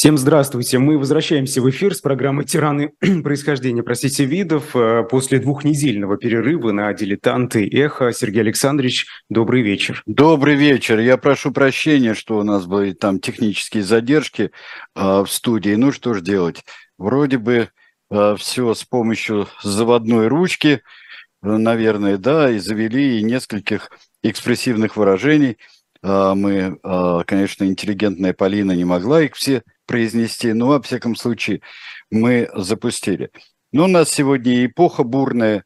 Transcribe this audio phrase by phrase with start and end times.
[0.00, 0.78] Всем здравствуйте.
[0.78, 4.74] Мы возвращаемся в эфир с программой «Тираны происхождения, простите, видов».
[4.74, 8.10] Э, после двухнедельного перерыва на «Дилетанты Эхо».
[8.10, 10.02] Сергей Александрович, добрый вечер.
[10.06, 11.00] Добрый вечер.
[11.00, 14.52] Я прошу прощения, что у нас были там технические задержки
[14.96, 15.74] э, в студии.
[15.74, 16.64] Ну, что же делать?
[16.96, 17.68] Вроде бы
[18.10, 20.80] э, все с помощью заводной ручки, э,
[21.42, 23.90] наверное, да, и завели и нескольких
[24.22, 25.58] экспрессивных выражений.
[26.02, 31.62] Э, мы, э, конечно, интеллигентная Полина не могла их все произнести, но, во всяком случае,
[32.12, 33.32] мы запустили.
[33.72, 35.64] Но у нас сегодня эпоха бурная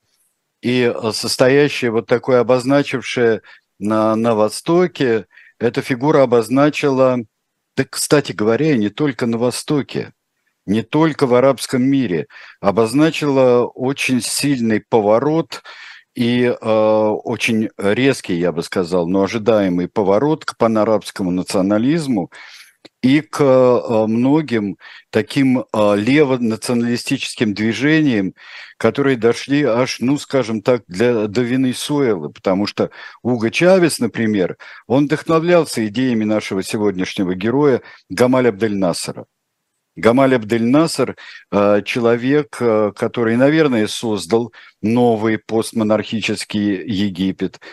[0.63, 3.43] и состоящая вот такой обозначившая
[3.79, 5.27] на, на Востоке,
[5.59, 7.19] эта фигура обозначила,
[7.77, 10.15] да, кстати говоря, не только на Востоке,
[10.65, 12.27] не только в арабском мире,
[12.63, 15.63] обозначила очень сильный поворот
[16.15, 22.31] и э, очень резкий, я бы сказал, но ожидаемый поворот к панарабскому национализму,
[23.03, 24.79] и к э, многим
[25.11, 25.65] таким э,
[25.97, 28.35] левонационалистическим движениям,
[28.79, 32.91] которые дошли аж, ну, скажем так, для, до Венесуэлы, потому что
[33.23, 39.27] Уго Чавес, например, он вдохновлялся идеями нашего сегодняшнего героя Гамаля Абдель-Насара.
[39.97, 41.17] Гамаль Абдель-Насар
[41.53, 47.61] э,– человек, который, наверное, создал новый постмонархический Египет–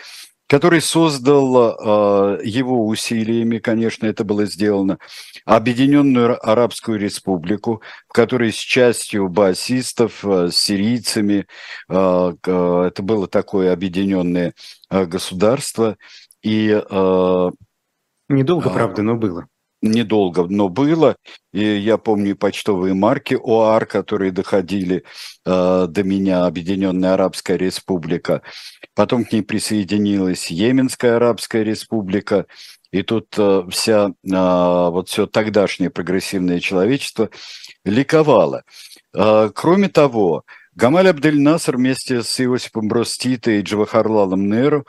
[0.52, 4.98] который создал э, его усилиями, конечно, это было сделано,
[5.46, 11.46] Объединенную Арабскую Республику, в которой с частью басистов, э, с сирийцами,
[11.88, 14.52] э, это было такое объединенное
[14.90, 15.96] государство.
[16.42, 16.68] И,
[18.28, 19.46] Недолго, правда, но было
[19.82, 21.16] недолго, но было.
[21.52, 25.04] И я помню почтовые марки ОАР, которые доходили
[25.44, 28.42] э, до меня, Объединенная Арабская Республика.
[28.94, 32.46] Потом к ней присоединилась Йеменская Арабская Республика.
[32.92, 37.30] И тут э, вся, э, вот все тогдашнее прогрессивное человечество
[37.84, 38.64] ликовало.
[39.14, 40.44] Э, кроме того,
[40.74, 44.86] Гамаль Абдель Наср вместе с Иосифом Брос Тита и Джавахарлалом Неру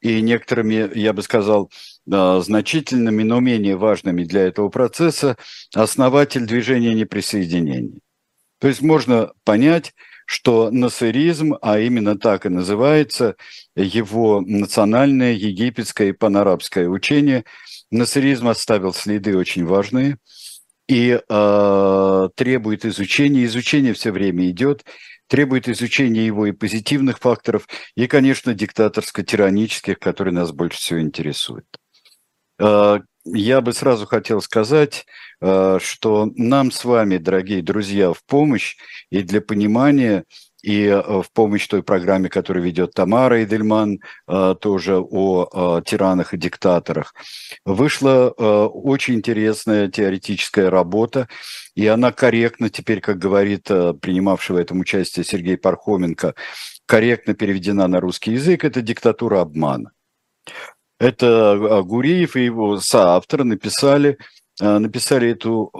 [0.00, 1.70] и некоторыми, я бы сказал,
[2.06, 5.36] значительными, но менее важными для этого процесса,
[5.74, 8.00] основатель движения неприсоединения.
[8.60, 9.92] То есть можно понять,
[10.26, 13.36] что насыризм, а именно так и называется
[13.76, 17.44] его национальное египетское и панарабское учение,
[17.90, 20.18] насыризм оставил следы очень важные
[20.88, 23.44] и э, требует изучения.
[23.44, 24.84] Изучение все время идет,
[25.28, 31.66] требует изучения его и позитивных факторов, и, конечно, диктаторско-тиранических, которые нас больше всего интересуют.
[32.58, 35.06] Э, я бы сразу хотел сказать,
[35.40, 38.76] э, что нам с вами, дорогие друзья, в помощь
[39.10, 40.24] и для понимания,
[40.62, 44.00] и э, в помощь той программе, которую ведет Тамара Эдельман,
[44.60, 47.14] тоже о тиранах и диктаторах,
[47.64, 51.28] вышла очень интересная теоретическая работа,
[51.74, 56.34] и она корректно теперь, как говорит принимавший в этом участие Сергей Пархоменко,
[56.86, 59.92] корректно переведена на русский язык, это диктатура обмана.
[60.98, 64.18] Это а, Гуриев и его соавторы написали,
[64.60, 65.70] а, написали эту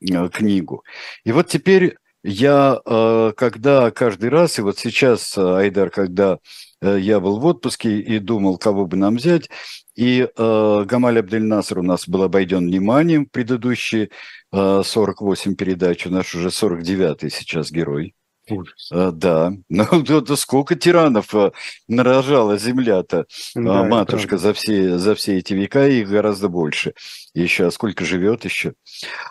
[0.00, 0.84] э, книгу.
[1.24, 6.38] И вот теперь я, э, когда каждый раз, и вот сейчас, Айдар, когда
[6.80, 9.48] э, я был в отпуске и думал, кого бы нам взять,
[9.96, 14.10] и э, Гамаль Абдель-Наср у нас был обойден вниманием в предыдущие
[14.52, 18.14] э, 48 передач, у нас уже 49-й сейчас герой.
[18.50, 18.90] Ужас.
[18.92, 19.52] А, да.
[19.68, 21.52] Ну, сколько тиранов а,
[21.88, 26.94] нарожала земля-то, да, матушка, за все, за все эти века, их гораздо больше.
[27.34, 28.74] Еще, а сколько живет еще.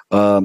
[0.09, 0.41] А,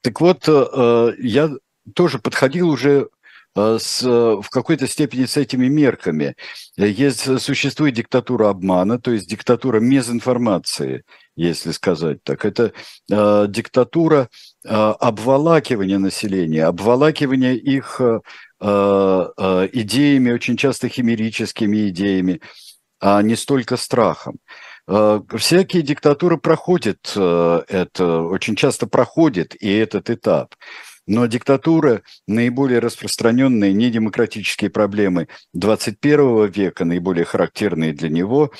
[0.00, 1.50] так вот, а, я
[1.94, 3.08] тоже подходил уже
[3.56, 6.34] с, в какой-то степени с этими мерками.
[6.76, 11.04] Есть, существует диктатура обмана, то есть диктатура мезинформации,
[11.36, 12.44] если сказать так.
[12.44, 12.72] Это
[13.10, 14.28] э, диктатура
[14.64, 18.20] э, обволакивания населения, обволакивания их э,
[18.60, 22.40] э, идеями, очень часто химерическими идеями,
[23.00, 24.38] а не столько страхом.
[24.86, 30.54] Э, всякие диктатуры проходят э, это, очень часто проходят и этот этап.
[31.06, 38.50] Но диктатура, наиболее распространенные недемократические проблемы 21 века, наиболее характерные для него,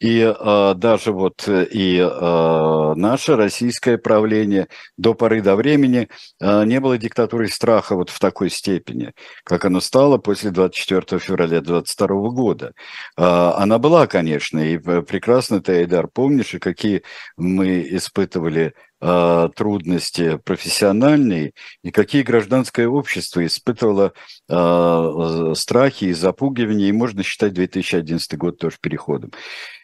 [0.00, 6.08] и э, даже вот э, и э, наше российское правление до поры до времени
[6.40, 9.12] э, не было диктатурой страха вот в такой степени,
[9.44, 12.72] как оно стало после 24 февраля 22 года.
[13.18, 17.02] Э, она была, конечно, и прекрасно ты, Айдар, помнишь, и какие
[17.36, 21.52] мы испытывали э, трудности профессиональные
[21.82, 24.12] и какие гражданское общество испытывало
[24.48, 29.32] э, страхи и запугивания, и можно считать 2011 год тоже переходом.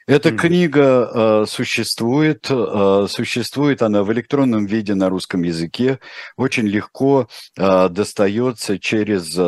[0.07, 0.37] Эта mm-hmm.
[0.37, 5.99] книга э, существует, э, существует она в электронном виде на русском языке,
[6.37, 7.29] очень легко
[7.59, 9.43] э, достается через э,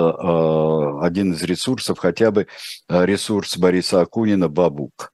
[1.00, 2.48] один из ресурсов, хотя бы
[2.88, 5.12] ресурс Бориса Акунина «Бабук».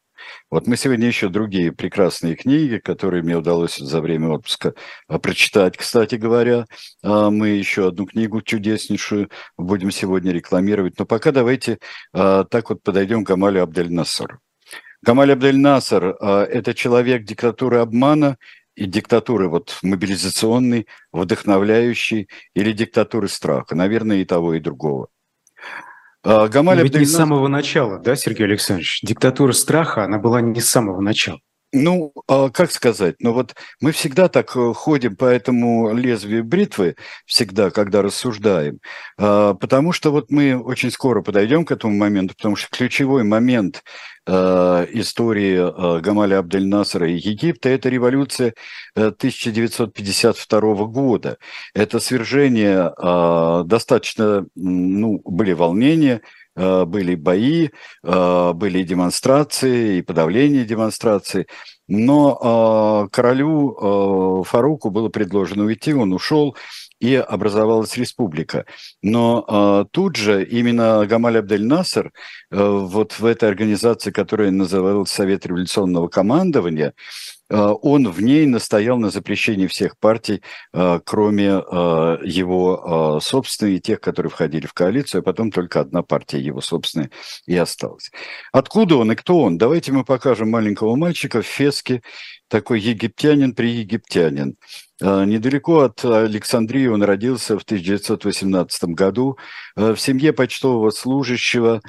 [0.50, 4.75] Вот мы сегодня еще другие прекрасные книги, которые мне удалось за время отпуска
[5.09, 5.76] э, прочитать.
[5.76, 6.67] Кстати говоря,
[7.03, 10.99] э, мы еще одну книгу чудеснейшую будем сегодня рекламировать.
[10.99, 11.79] Но пока давайте
[12.12, 14.38] э, так вот подойдем к Амалю Абдель-Насару.
[15.05, 18.38] Гамаль Абдель Насар а,– это человек диктатуры обмана
[18.75, 23.75] и диктатуры вот мобилизационной, вдохновляющей, или диктатуры страха.
[23.75, 25.09] Наверное, и того, и другого.
[26.25, 27.00] А, Гамаль Ведь Абдель...
[27.03, 29.00] не с самого начала, да, Сергей Александрович?
[29.03, 31.41] Диктатура страха, она была не с самого начала.
[31.76, 36.94] Ну, а как сказать, ну вот мы всегда так э, ходим по этому лезвию бритвы,
[37.26, 38.79] всегда, когда рассуждаем,
[39.19, 43.82] а, потому что вот мы очень скоро подойдем к этому моменту, потому что ключевой момент
[44.25, 48.55] э, истории э, Гамаля Абдель-Насара и Египта– это революция
[48.94, 51.38] 1952 года.
[51.75, 52.93] Это свержение
[53.65, 56.20] достаточно, ну, были волнения,
[56.56, 57.71] были бои,
[58.03, 61.47] э, были демонстрации и подавление демонстраций.
[61.89, 66.56] Но э, королю Фаруку было предложено уйти, он ушел,
[67.01, 68.65] и образовалась республика.
[69.03, 72.12] Но тут же именно Гамаль Абдель Насер
[72.51, 79.11] вот в этой организации, которая называлась Совет революционного командования, Э, он в ней настоял на
[79.11, 80.43] запрещении всех партий,
[80.73, 86.02] э, кроме э, его собственной и тех, которые входили в коалицию, а потом только одна
[86.02, 87.11] партия его собственная
[87.46, 88.11] и осталась.
[88.52, 89.58] Откуда он и кто он?
[89.58, 92.02] Давайте мы покажем маленького мальчика в феске,
[92.49, 94.56] такой египтянин при египтянин.
[95.00, 99.38] Недалеко от Александрии он родился в 1918 году
[99.76, 101.81] в семье почтового служащего.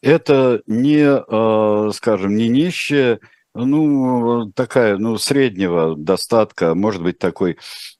[0.00, 3.18] Это не, скажем, не нищая
[3.54, 7.58] ну, такая, ну, среднего достатка, может быть, такой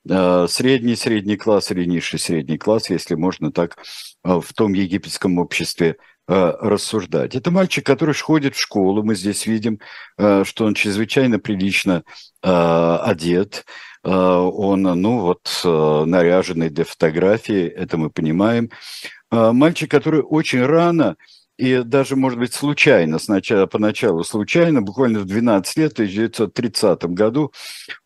[0.09, 3.77] э, средний средний класс или низший средний класс, если можно так
[4.25, 5.97] э, в том египетском обществе
[6.29, 7.35] э, рассуждать.
[7.35, 9.79] Это мальчик, который ходит в школу, мы здесь видим,
[10.19, 12.03] э, что он чрезвычайно прилично
[12.43, 13.67] э, одет,
[14.05, 18.71] э, он, ну, вот, э, наряженный для фотографии, это мы понимаем.
[19.31, 21.17] Э, мальчик, который очень рано
[21.59, 27.53] и даже, может быть, случайно, сначала, поначалу случайно, буквально в 12 лет, в 1930 году,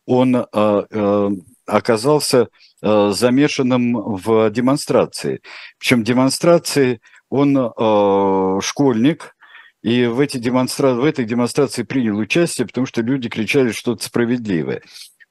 [0.05, 1.29] он э, э,
[1.65, 2.49] оказался
[2.81, 5.41] э, замешанным в демонстрации.
[5.79, 9.35] Причем демонстрации он э, школьник,
[9.83, 10.93] и в, эти демонстра...
[10.93, 14.81] в этой демонстрации принял участие, потому что люди кричали что-то справедливое.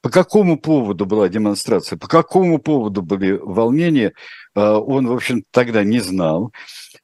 [0.07, 4.13] По какому поводу была демонстрация, по какому поводу были волнения,
[4.55, 6.53] он, в общем, тогда не знал.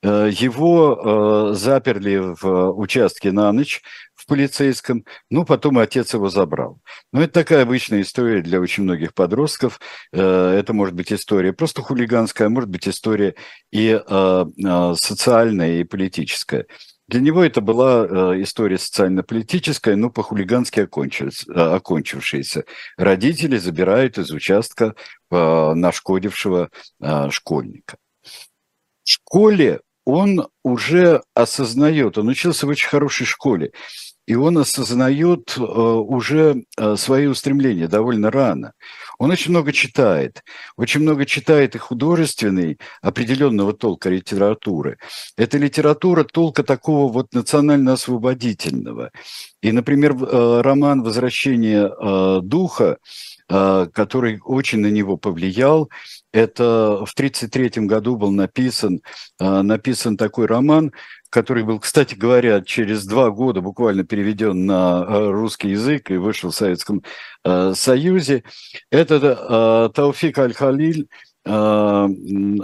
[0.02, 3.82] Э, его э, заперли в участке на ночь
[4.16, 6.80] в полицейском, ну, потом отец его забрал.
[7.12, 9.82] Но это такая обычная история для очень многих подростков.
[10.14, 13.36] Э, это может быть история просто хулиганская, а может быть история
[13.70, 14.00] и
[14.96, 16.68] социальная, и политическая.
[17.14, 22.66] Для него это была история социально-политическая, но по-хулигански окончившаяся.
[22.98, 24.96] Родители забирают из участка
[25.30, 26.72] нашкодившего
[27.30, 27.98] школьника.
[28.24, 33.74] В школе он уже осознает, он учился в очень хорошей школе,
[34.26, 38.74] и он осознает э, уже э, свои устремления довольно рано.
[39.20, 40.44] Он очень много читает,
[40.78, 44.98] очень много читает и художественной, определенного толка литературы.
[45.38, 49.12] Это литература толка такого вот национально-освободительного.
[49.62, 52.98] И, например, э, роман «Возвращение духа»,
[53.48, 55.90] который очень на него повлиял,
[56.32, 59.02] это в 1933 году был написан,
[59.40, 60.94] написан такой роман,
[61.34, 66.52] который был, кстати говоря, через два года буквально переведен на а, русский язык и вышел
[66.52, 67.02] в Советском
[67.44, 68.44] а, Союзе.
[68.92, 71.08] Это Тауфик Аль-Халиль,
[71.46, 72.62] Аль-Хаким,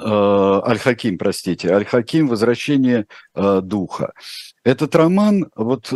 [1.17, 4.13] простите, Аль-Хаким «Возвращение духа».
[4.63, 5.87] Этот роман вот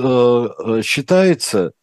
[0.83, 1.73] считается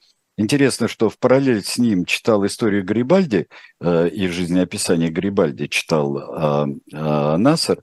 [0.41, 3.47] Интересно, что в параллель с ним читал историю Гарибальди
[3.79, 7.83] э, и жизнеописание Гарибальди читал э, э, Насар.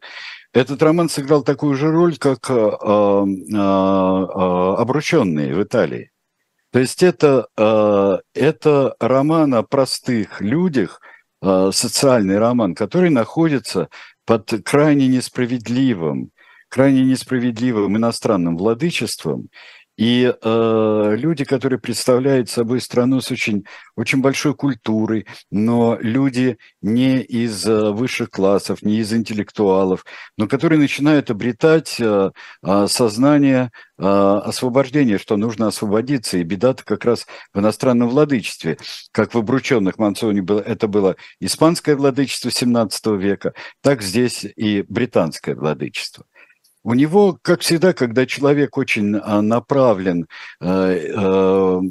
[0.57, 3.57] Этот роман сыграл такую же роль, как э, э, э,
[4.81, 6.09] «Обрученные» в Италии.
[6.71, 10.99] То есть это, э, это роман о простых людях,
[11.43, 13.89] э, социальный роман, который находится
[14.25, 16.31] под крайне несправедливым,
[16.69, 19.49] крайне несправедливым иностранным владычеством
[19.97, 27.21] И э, люди, которые представляют собой страну с очень, очень большой культурой, но люди не
[27.21, 30.05] из э, высших классов, не из интеллектуалов,
[30.37, 32.31] но которые начинают обретать э,
[32.63, 36.37] э, сознание э, освобождения, что нужно освободиться.
[36.37, 38.77] И беда-то как раз в иностранном владычестве.
[39.11, 45.55] Как в обрученных Мансоне было, это было испанское владычество 17 века, так здесь и британское
[45.55, 46.25] владычество.
[46.87, 50.25] У него, как всегда, когда человек очень а, направлен,
[50.61, 51.81] э, э,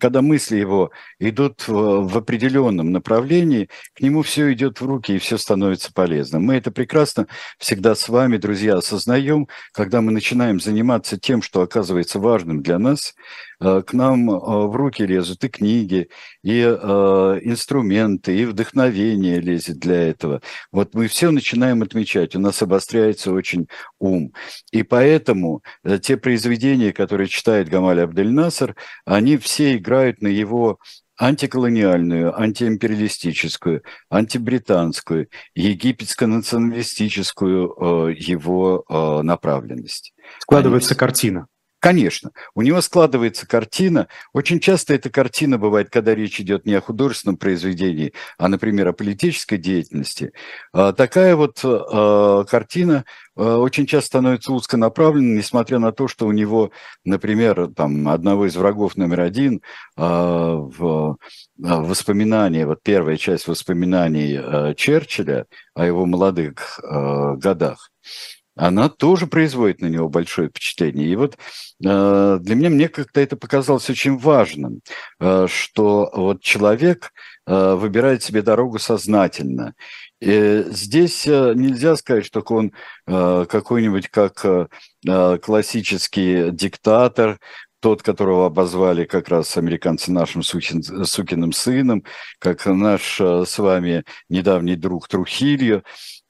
[0.00, 5.36] когда мысли его идут в определенном направлении, к нему все идет в руки и все
[5.36, 6.42] становится полезным.
[6.42, 7.26] Мы это прекрасно
[7.58, 13.12] всегда с вами, друзья, осознаем, когда мы начинаем заниматься тем, что оказывается важным для нас,
[13.60, 16.08] Э, к нам в руки лезут и книги,
[16.42, 20.40] и инструменты, и вдохновение лезет для этого.
[20.72, 23.68] Вот мы все начинаем отмечать, у нас обостряется очень
[24.04, 24.32] ум.
[24.70, 25.62] И поэтому
[26.02, 30.78] те произведения, которые читает Гамаль Абдель-Наср, они все играют на его
[31.16, 40.12] антиколониальную, антиимпериалистическую, антибританскую, египетско-националистическую его направленность.
[40.40, 40.98] Складывается Они...
[40.98, 41.46] картина.
[41.84, 44.08] Конечно, у него складывается картина.
[44.32, 48.94] Очень часто эта картина бывает, когда речь идет не о художественном произведении, а, например, о
[48.94, 50.32] политической деятельности.
[50.72, 53.04] А, такая вот а, картина
[53.36, 56.70] очень часто становится узконаправленной, несмотря на то, что у него,
[57.04, 59.60] например, там, одного из врагов номер один
[59.96, 61.16] в
[61.58, 67.90] воспоминания, вот первая часть воспоминаний Черчилля о его молодых годах,
[68.56, 71.08] она тоже производит на него большое впечатление.
[71.08, 71.36] И вот
[71.84, 74.80] э, для меня, мне как-то это показалось очень важным,
[75.20, 77.12] э, что вот человек
[77.46, 79.74] э, выбирает себе дорогу сознательно.
[80.20, 82.72] И здесь нельзя сказать, что он
[83.04, 84.70] какой-нибудь как
[85.42, 87.38] классический диктатор,
[87.80, 92.04] тот, которого обозвали как раз американцы нашим сукин, сукиным сыном,
[92.38, 95.82] как наш с вами недавний друг Трухильо,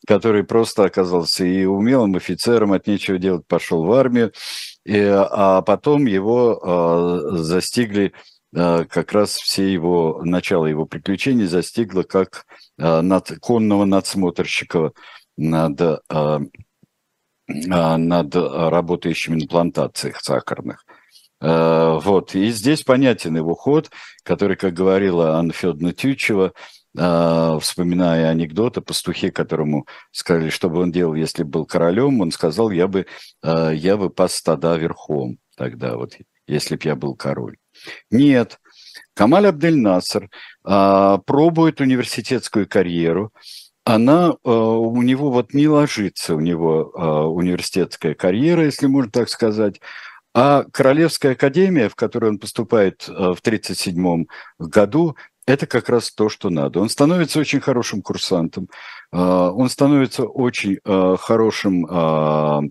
[0.06, 4.32] который просто оказался и умелым офицером, от нечего делать пошел в армию,
[4.84, 8.12] и, а потом его а, застигли
[8.54, 12.44] а, как раз все его, начало его приключений застигло как
[12.78, 14.92] а, над, конного надсмотрщика
[15.37, 20.84] над, а, а, над работающими на плантациях сахарных.
[21.40, 23.90] А, вот, и здесь понятен его ход,
[24.23, 26.52] который, как говорила Анна Федоровна Тютчева,
[26.96, 32.20] а, вспоминая анекдот о пастухе, которому сказали, что бы он делал, если бы был королем,
[32.20, 33.06] он сказал, я бы,
[33.42, 36.14] а, я бы пас стада верхом тогда, вот,
[36.46, 37.56] если бы я был король.
[38.10, 38.60] Нет,
[39.14, 40.30] Камаль Абдель-Наср
[40.62, 43.32] а, пробует университетскую карьеру,
[43.86, 46.84] она у него вот не ложится, у него
[47.34, 49.78] университетская карьера, если можно так сказать,
[50.32, 54.24] а Королевская академия, в которую он поступает в 1937
[54.58, 56.80] году, это как раз то, что надо.
[56.80, 58.68] Он становится очень хорошим курсантом,
[59.12, 62.62] а, он становится очень а, хорошим а,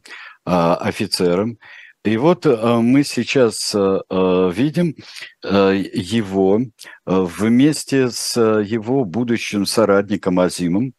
[0.45, 1.57] офицером.
[2.03, 4.93] И вот мы сейчас видим
[5.41, 6.59] его
[7.05, 10.93] вместе с его будущим соратником Азимом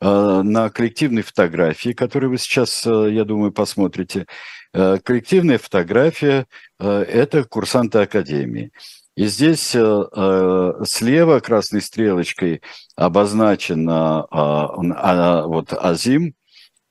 [0.00, 4.24] на коллективной фотографии, которую вы сейчас, я думаю, посмотрите.
[4.72, 6.46] Коллективная фотография–
[6.78, 8.72] это курсанты Академии.
[9.18, 12.62] И здесь э, э, слева красной стрелочкой
[12.94, 16.36] обозначен э, э, вот Азим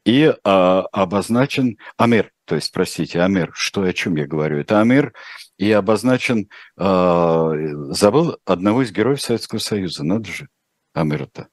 [0.04, 4.60] и э, обозначен Амир, то есть, простите, Амир, что о чем я говорю?
[4.60, 5.14] Это Амир
[5.58, 7.54] и обозначен, э,
[7.94, 10.50] забыл одного из героев Советского Союза, надо же,
[10.94, 11.48] Амир-то.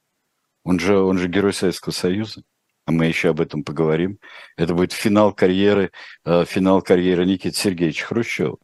[0.64, 2.42] Он же, он же герой Советского Союза
[2.86, 4.18] а мы еще об этом поговорим.
[4.56, 5.90] Это будет финал карьеры,
[6.24, 8.58] э, финал карьеры Никиты Сергеевича Хрущева.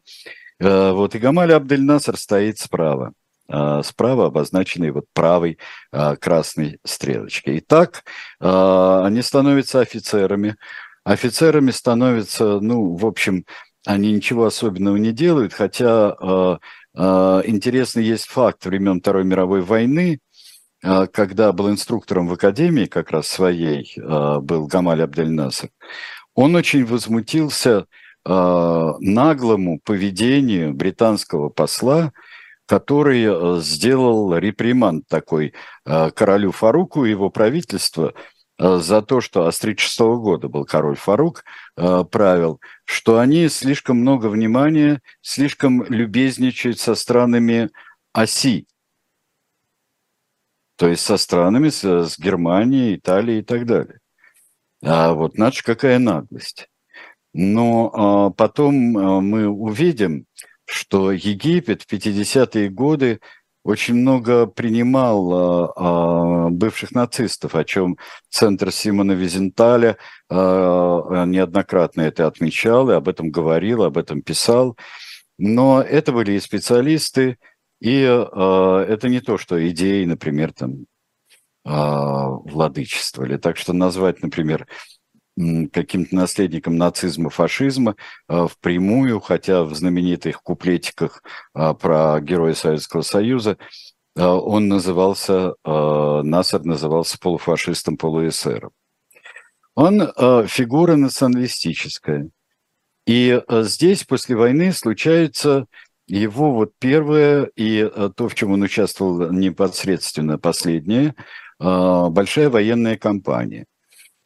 [0.61, 3.13] Э, вот и Гамаль Абдель-Наср стоит справа.
[3.49, 5.57] Э, справа обозначенной вот правой
[5.91, 7.59] э, красной стрелочкой.
[7.59, 8.03] Итак,
[8.39, 10.55] они становятся офицерами.
[11.03, 13.45] Офицерами становятся, ну, в общем,
[13.85, 16.59] они ничего особенного не делают, хотя
[16.93, 20.19] интересный есть факт времен Второй мировой войны,
[20.81, 25.69] когда был инструктором в академии, как раз своей, был Гамаль Абдель-Наср,
[26.35, 27.87] он очень возмутился
[28.25, 32.11] наглому поведению британского посла,
[32.67, 35.53] который э, сделал реприманд такой
[35.85, 38.13] э, королю Фаруку и его правительству
[38.59, 41.43] за то, что а с 36 года был король Фарук,
[41.75, 47.71] правил, что они слишком много внимания, слишком любезничают со странами
[48.13, 48.67] оси,
[50.81, 53.99] то есть со странами, с, Германией, Италией и так далее.
[54.83, 56.70] А вот наша какая наглость.
[57.33, 60.25] Но потом мы увидим,
[60.65, 63.19] что Египет в 50-е годы
[63.63, 67.97] очень много принимал а, бывших нацистов, о чем
[68.29, 69.97] Центр Симона Визенталя
[70.29, 74.77] а, неоднократно это отмечал и об этом говорил, об этом писал.
[75.37, 77.37] Но это были и специалисты,
[77.79, 80.85] и а, это не то, что идеи, например, там
[81.63, 83.37] а, владычествовали.
[83.37, 84.65] Так что назвать, например,
[85.71, 87.95] каким-то наследником нацизма, фашизма
[88.27, 93.57] а, впрямую, хотя в знаменитых куплетиках а, про героя Советского Союза
[94.17, 98.71] а, он назывался, Насар назывался полуфашистом, полуэсером.
[99.73, 100.01] Он
[100.47, 102.29] фигура националистическая.
[103.07, 105.65] И здесь после войны случается
[106.07, 111.15] его вот первое и то, в чем он участвовал непосредственно последнее,
[111.57, 113.65] большая военная кампания.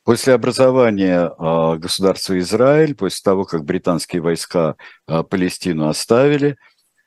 [0.06, 4.76] После образования э, государства Израиль, после того, как британские войска
[5.08, 6.58] э, Палестину оставили,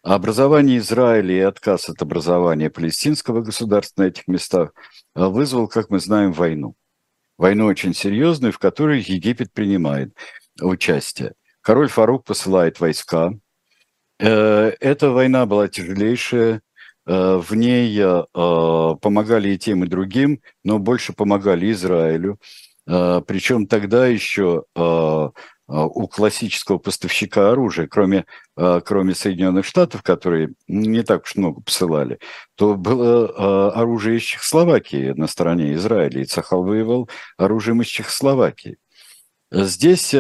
[0.02, 4.73] образование Израиля и отказ от образования палестинского государства на этих местах
[5.14, 6.75] э, вызвал, как мы знаем, войну.
[7.37, 10.12] Войну очень серьезную, в которой Египет принимает
[10.61, 11.35] участие.
[11.61, 13.33] Король Фарук посылает войска.
[14.19, 16.62] Эта война была тяжелейшая,
[17.07, 18.02] в ней
[18.33, 22.40] помогали и тем, и другим, но больше помогали Израилю.
[22.88, 25.30] А, Причем тогда еще а,
[25.66, 28.25] а, у классического поставщика оружия, кроме,
[28.57, 32.18] кроме Соединенных Штатов, которые не так уж много посылали,
[32.57, 38.78] то было оружие из Чехословакии на стороне Израиля, и Цахал воевал оружием из Чехословакии.
[39.50, 40.14] Здесь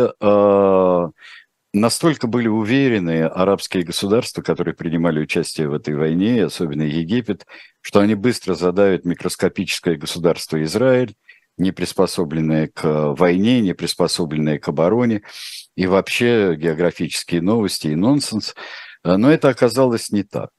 [1.72, 7.46] настолько были уверены арабские государства, которые принимали участие в этой войне, особенно Египет,
[7.80, 11.14] что они быстро задавят микроскопическое государство Израиль,
[11.58, 15.22] не приспособленные к войне, не приспособленные к обороне,
[15.76, 18.54] и вообще географические новости и нонсенс.
[19.04, 20.50] Но это оказалось не так.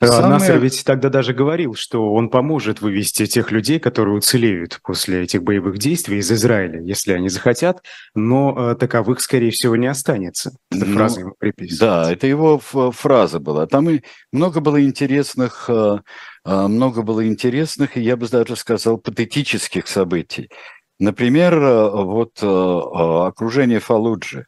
[0.00, 0.34] Самое...
[0.34, 5.42] Насер ведь тогда даже говорил, что он поможет вывести тех людей, которые уцелеют после этих
[5.42, 7.82] боевых действий из Израиля, если они захотят,
[8.14, 10.52] но э, таковых, скорее всего, не останется.
[10.70, 11.84] Эта ну, фраза ему приписывается.
[11.84, 13.66] Да, это его фраза была.
[13.66, 14.02] Там и
[14.32, 20.50] много было интересных, э, э, много было интересных, и я бы даже сказал, патетических событий.
[20.98, 24.46] Например, э, вот окружение Фалуджи.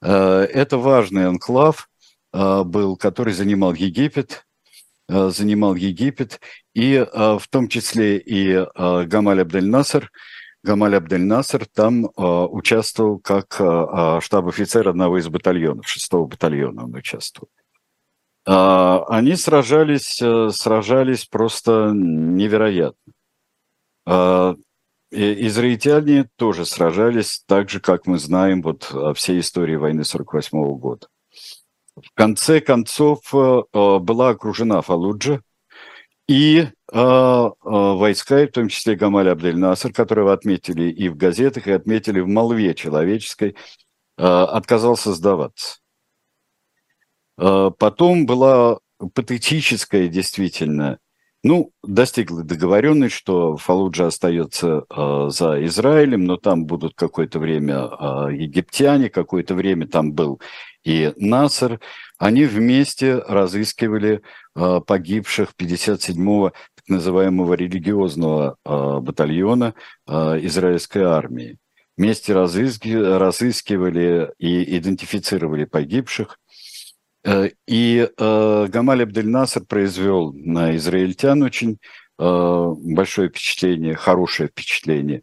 [0.00, 1.88] Это важный анклав
[2.32, 4.46] был, который занимал Египет,
[5.10, 6.40] Э, занимал Египет,
[6.74, 10.10] и э, в том числе и э, Гамаль Абдель-Наср.
[10.62, 17.48] Гамаль Абдель-Наср там участвовал как штаб-офицер одного из батальонов, шестого батальона он участвовал.
[18.50, 20.22] Они сражались,
[20.56, 23.12] сражались просто невероятно.
[25.10, 31.08] Израильтяне тоже сражались так же, как мы знаем вот всей истории войны 48 года.
[32.04, 35.40] В конце концов э, э, была окружена Фалуджа,
[36.28, 42.20] и э, войска, в том числе Гамаль Абдель-Наср, которого отметили и в газетах, и отметили
[42.20, 43.56] в молве человеческой,
[44.16, 45.78] отказался сдаваться.
[47.38, 48.78] Потом была
[49.14, 50.98] патетическая действительно
[51.44, 58.34] ну, достигла договоренность, что Фалуджа остается э, за Израилем, но там будут какое-то время э,
[58.34, 60.40] египтяне, какое-то время там был
[60.84, 61.80] и Насер.
[62.18, 64.22] Они вместе разыскивали
[64.56, 69.74] э, погибших 57-го так называемого религиозного э, батальона
[70.08, 71.58] э, израильской армии.
[71.96, 76.38] Вместе разыски, разыскивали и идентифицировали погибших.
[77.28, 81.78] Э, и э, Гамаль Абдель-Наср произвел на израильтян очень
[82.18, 85.22] э, большое впечатление, хорошее впечатление.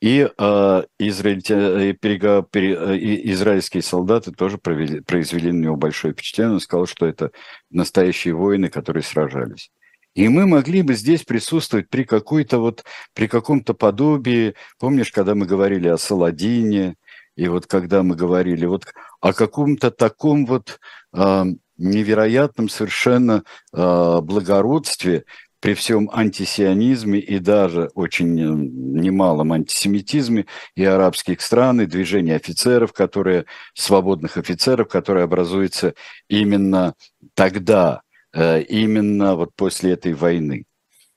[0.00, 6.54] И э, израильтя, перега, пере, израильские солдаты тоже провели, произвели на него большое впечатление.
[6.54, 7.30] Он сказал, что это
[7.70, 9.70] настоящие воины, которые сражались.
[10.14, 15.44] И мы могли бы здесь присутствовать при какой-то вот, при каком-то подобии, помнишь, когда мы
[15.44, 16.94] говорили о Саладине,
[17.36, 18.86] и вот когда мы говорили вот
[19.24, 20.78] о каком-то таком вот
[21.14, 21.44] э,
[21.78, 25.24] невероятном совершенно э, благородстве
[25.60, 30.44] при всем антисионизме и даже очень немалом антисемитизме
[30.76, 35.94] и арабских стран, и движения офицеров, которые, свободных офицеров, которые образуются
[36.28, 36.92] именно
[37.32, 38.02] тогда,
[38.34, 40.66] э, именно вот после этой войны.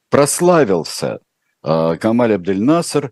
[0.10, 1.20] Прославился
[1.62, 3.12] э, Камаль Абдель-Наср,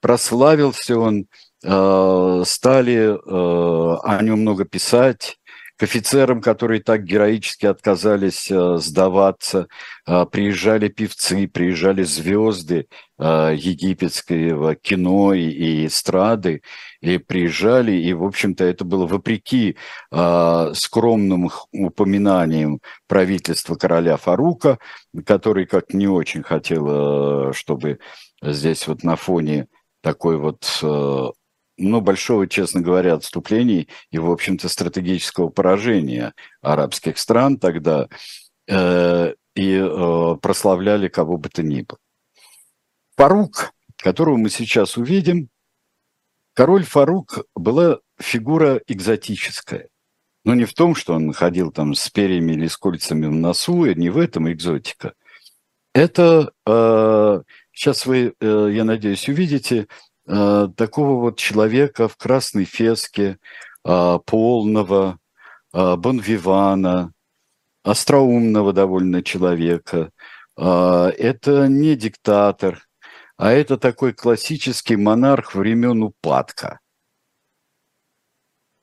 [0.00, 1.26] прославился он
[1.68, 5.38] Э, стали э, о нем много писать,
[5.76, 9.66] к офицерам, которые так героически отказались э, сдаваться.
[10.06, 12.86] Приезжали певцы, приезжали звезды
[13.18, 16.62] египетского кино и эстрады,
[17.00, 19.76] и приезжали, и, в общем-то, это было вопреки
[20.74, 24.78] скромным упоминаниям правительства короля Фарука,
[25.26, 27.98] который как не очень хотел, чтобы
[28.42, 29.66] здесь вот на фоне
[30.06, 30.64] такой вот
[31.78, 38.08] ну, большого, честно говоря, отступлений и, в общем-то, стратегического поражения арабских стран тогда
[38.68, 41.98] э, и э, прославляли кого бы то ни было.
[43.16, 45.48] Фарук, которого мы сейчас увидим,
[46.54, 49.88] король Фарук была фигура экзотическая.
[50.44, 53.84] Но не в том, что он ходил там с перьями или с кольцами в носу,
[53.84, 55.14] и не в этом экзотика.
[55.92, 57.42] Это, э,
[57.76, 59.86] сейчас вы, э, я надеюсь, увидите,
[60.26, 63.38] э, такого вот человека в красной феске,
[63.84, 65.18] э, полного,
[65.74, 67.12] э, бонвивана,
[67.84, 70.10] остроумного довольно человека.
[70.56, 72.82] Э, это не диктатор,
[73.36, 76.80] а это такой классический монарх времен упадка.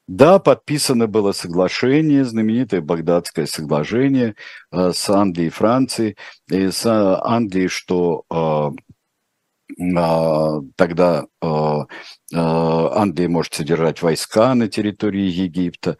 [0.08, 4.36] Да, подписано было соглашение, знаменитое Багдадское соглашение
[4.72, 6.18] э, с Англией и Францией,
[6.50, 8.72] и с Англией, что э,
[9.96, 11.26] а, тогда
[12.32, 15.98] Англия может содержать войска на территории Египта.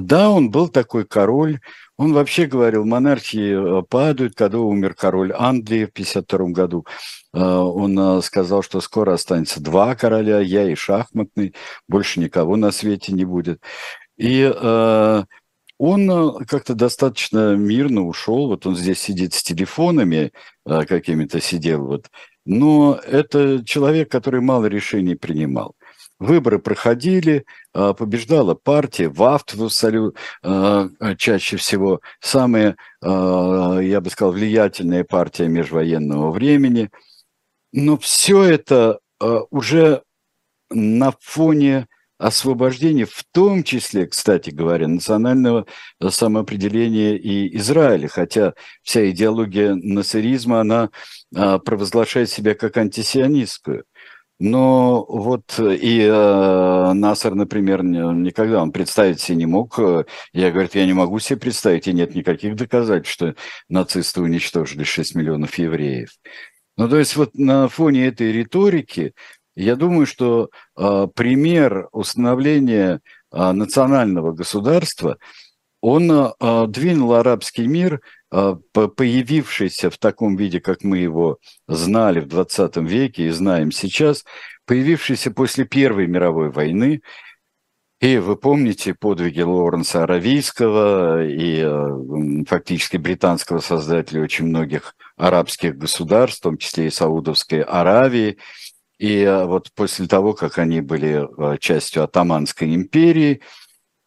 [0.00, 1.60] Да, он был такой король.
[1.96, 6.86] Он вообще говорил, монархии падают, когда умер король Англии в 1952 году.
[7.32, 11.54] Он сказал, что скоро останется два короля, я и шахматный,
[11.88, 13.60] больше никого на свете не будет.
[14.16, 14.44] И
[15.78, 18.48] он как-то достаточно мирно ушел.
[18.48, 20.32] Вот он здесь сидит с телефонами
[20.64, 21.86] какими-то сидел.
[21.86, 22.10] Вот
[22.46, 25.76] но это человек, который мало решений принимал.
[26.20, 34.32] Выборы проходили, а, побеждала партия, ВАФТ в а, чаще всего самая, а, я бы сказал,
[34.32, 36.90] влиятельная партия межвоенного времени.
[37.72, 39.00] Но все это
[39.50, 40.02] уже
[40.70, 41.86] на фоне
[42.18, 45.66] освобождения, в том числе, кстати говоря, национального
[46.08, 50.90] самоопределения и Израиля, хотя вся идеология насыризма, она
[51.34, 53.84] а, провозглашает себя как антисионистскую.
[54.40, 59.78] Но вот и э, Насар, например, никогда он представить себе не мог.
[60.32, 63.34] Я говорю, я не могу себе представить, и нет никаких доказательств, что
[63.68, 66.10] нацисты уничтожили 6 миллионов евреев.
[66.76, 69.14] Ну, то есть вот на фоне этой риторики
[69.56, 75.16] я думаю, что э, пример установления э, национального государства,
[75.80, 78.00] он э, двинул арабский мир, э,
[78.72, 84.24] появившийся в таком виде, как мы его знали в 20 веке и знаем сейчас,
[84.66, 87.00] появившийся после Первой мировой войны,
[88.00, 96.40] и вы помните подвиги Лоуренса Аравийского и э, фактически британского создателя очень многих арабских государств,
[96.40, 98.36] в том числе и Саудовской Аравии,
[98.98, 101.26] и э, вот после того, как они были
[101.60, 103.40] частью Атаманской империи,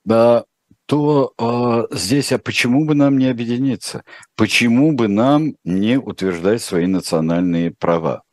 [0.05, 0.43] да,
[0.87, 4.03] то э, здесь, а почему бы нам не объединиться?
[4.35, 8.23] Почему бы нам не утверждать свои национальные права?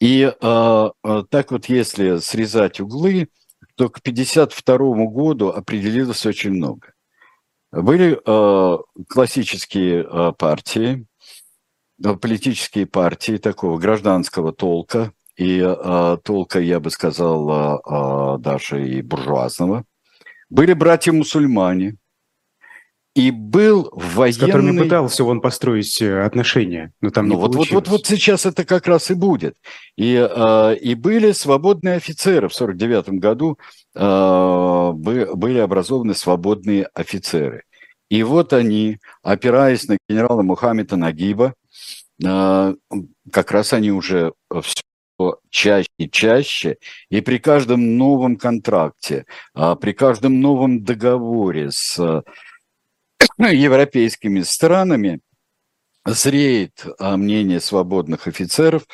[0.00, 0.90] И э,
[1.30, 3.28] так вот, если срезать углы,
[3.76, 6.92] то к 1952 году определилось очень много.
[7.70, 11.06] Были э, классические э, партии,
[12.20, 17.78] политические партии такого гражданского толка, и э, толка, я бы сказал,
[18.36, 19.84] э, даже и буржуазного.
[20.54, 21.96] Были братья-мусульмане,
[23.16, 24.32] и был военный...
[24.32, 28.06] С которыми пытался он построить э, отношения, но там ну, не вот, вот, вот, вот
[28.06, 29.56] сейчас это как раз и будет.
[29.96, 32.48] И, э, и были свободные офицеры.
[32.48, 33.58] В 1949 году
[33.96, 34.92] э,
[35.34, 37.64] были образованы свободные офицеры.
[38.08, 41.54] И вот они, опираясь на генерала Мухаммеда Нагиба,
[42.24, 42.74] а,
[43.32, 44.82] как раз они уже все
[45.50, 46.76] чаще и чаще,
[47.08, 52.22] и при каждом новом контракте, а, при каждом новом договоре с
[53.38, 55.20] европейскими странами
[56.04, 58.84] зреет а, мнение свободных офицеров,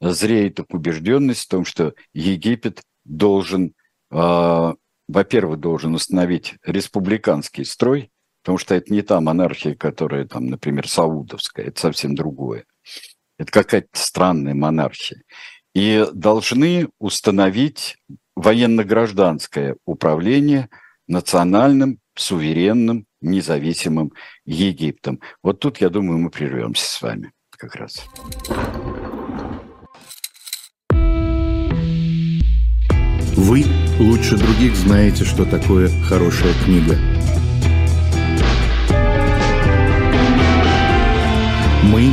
[0.00, 3.74] зреет их убежденность в том, что Египет должен,
[4.10, 8.10] во-первых, должен установить республиканский строй,
[8.44, 12.66] Потому что это не та монархия, которая там, например, саудовская, это совсем другое.
[13.38, 15.22] Это какая-то странная монархия.
[15.74, 17.96] И должны установить
[18.36, 20.68] военно-гражданское управление
[21.08, 24.12] национальным, суверенным, независимым
[24.44, 25.20] Египтом.
[25.42, 28.06] Вот тут, я думаю, мы прервемся с вами как раз.
[33.36, 33.64] Вы
[33.98, 36.96] лучше других знаете, что такое хорошая книга.
[41.82, 42.12] Мы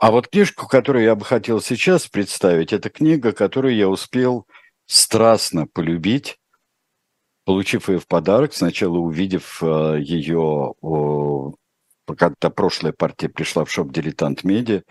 [0.00, 4.46] А вот книжку, которую я бы хотел сейчас представить, это книга, которую я успел
[4.86, 6.38] страстно полюбить,
[7.44, 10.72] получив ее в подарок, сначала увидев э, ее,
[12.16, 14.84] когда прошлая партия пришла в шоп «Дилетант Медиа»,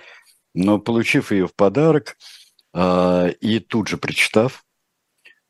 [0.54, 2.16] но получив ее в подарок
[2.76, 4.64] э, и тут же прочитав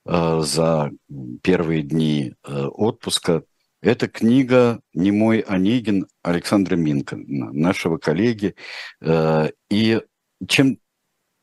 [0.06, 0.90] э, за
[1.44, 3.44] первые дни отпуска,
[3.82, 8.56] это книга «Немой Онегин» Александра Минка, нашего коллеги.
[9.02, 10.02] Э, и
[10.48, 10.80] чем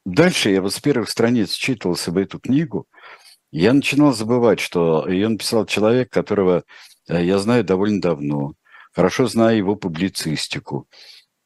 [0.05, 2.87] дальше я вот с первых страниц читался в эту книгу,
[3.53, 6.65] я начинал забывать, что ее написал человек, которого
[7.09, 8.53] э, я знаю довольно давно,
[8.93, 10.89] хорошо знаю его публицистику,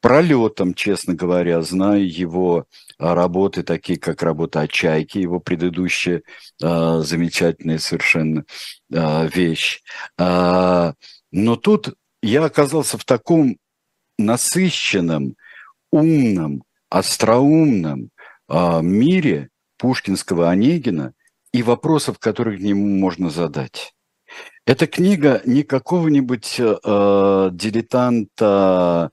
[0.01, 2.65] пролетом, честно говоря, знаю его
[2.97, 6.23] а, работы, такие как работа о чайке, его предыдущая
[6.61, 8.43] э, замечательная совершенно
[8.91, 9.81] э, вещь.
[10.17, 10.93] Э,
[11.31, 13.57] но тут я оказался в таком
[14.17, 15.35] насыщенном,
[15.91, 18.09] умном, остроумном
[18.49, 21.13] э, мире пушкинского Онегина
[21.53, 23.93] и вопросов, которые к нему можно задать.
[24.65, 29.09] Эта книга не какого-нибудь э, дилетанта а,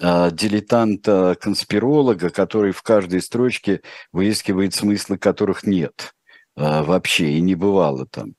[0.00, 3.82] дилетанта-конспиролога, который в каждой строчке
[4.12, 6.14] выискивает смыслы, которых нет
[6.56, 8.34] а, вообще и не бывало там.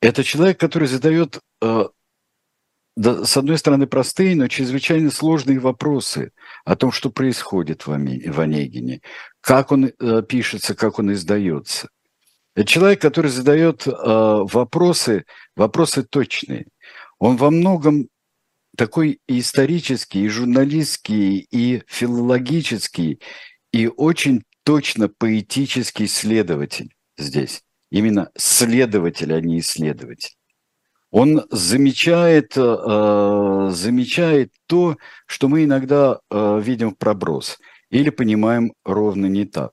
[0.00, 1.88] Это человек, который задает, а,
[2.96, 6.32] с одной стороны, простые, но чрезвычайно сложные вопросы
[6.64, 9.00] о том, что происходит в Онегине,
[9.40, 9.92] как он
[10.26, 11.88] пишется, как он издается.
[12.56, 16.66] Это человек, который задает вопросы, вопросы точные.
[17.20, 18.08] Он во многом
[18.78, 23.20] такой исторический, и журналистский, и филологический,
[23.72, 27.62] и очень точно поэтический следователь здесь.
[27.90, 30.36] Именно следователь, а не исследователь.
[31.10, 37.58] Он замечает, э, замечает то, что мы иногда э, видим в проброс
[37.90, 39.72] или понимаем ровно не так.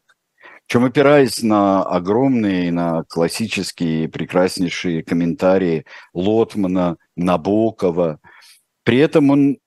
[0.65, 8.19] Чем опираясь на огромные, на классические, прекраснейшие комментарии Лотмана, Набокова–
[8.85, 9.57] при этом он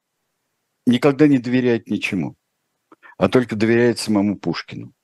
[0.87, 2.37] никогда не доверяет ничему,
[3.19, 4.95] а только доверяет самому Пушкину.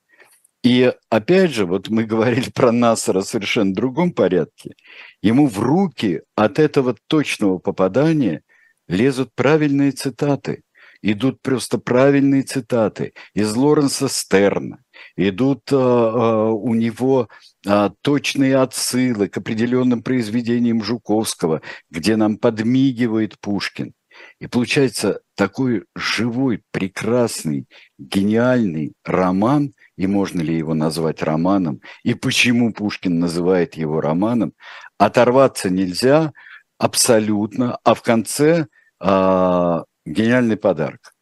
[0.62, 4.74] И опять же, вот мы говорили про Насара в совершенно другом порядке.
[5.20, 8.42] Ему в руки от этого точного попадания
[8.88, 10.62] лезут правильные цитаты.
[11.02, 14.78] Идут просто правильные цитаты из Лоренса Стерна.
[15.16, 17.28] Идут а, а, у него
[17.66, 23.92] а, точные отсылы к определенным произведениям Жуковского, где нам подмигивает Пушкин.
[24.40, 27.66] И получается такой живой, прекрасный,
[27.98, 34.52] гениальный роман, и можно ли его назвать романом, и почему Пушкин называет его романом,
[34.98, 36.32] оторваться нельзя
[36.78, 38.66] абсолютно, а в конце
[39.00, 41.14] э, гениальный подарок.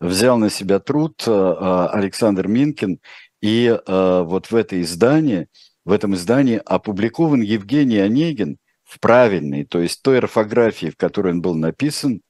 [0.00, 2.98] Взял на себя труд э, Александр Минкин,
[3.40, 5.46] и э, вот в это издание,
[5.84, 11.40] в этом издании опубликован Евгений Онегин в правильной, то есть той орфографии, в которой он
[11.40, 12.20] был написан,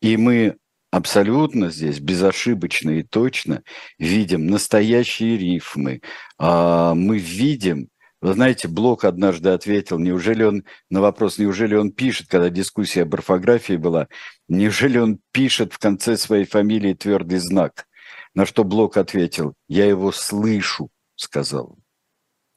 [0.00, 0.56] и мы
[0.90, 3.62] абсолютно здесь безошибочно и точно
[3.98, 6.00] видим настоящие рифмы.
[6.38, 7.88] А, мы видим,
[8.20, 13.14] вы знаете, Блок однажды ответил, неужели он на вопрос, неужели он пишет, когда дискуссия об
[13.14, 14.08] орфографии была,
[14.48, 17.86] неужели он пишет в конце своей фамилии твердый знак?
[18.34, 21.78] На что Блок ответил, я его слышу, сказал.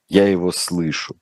[0.08, 1.15] Я его слышу.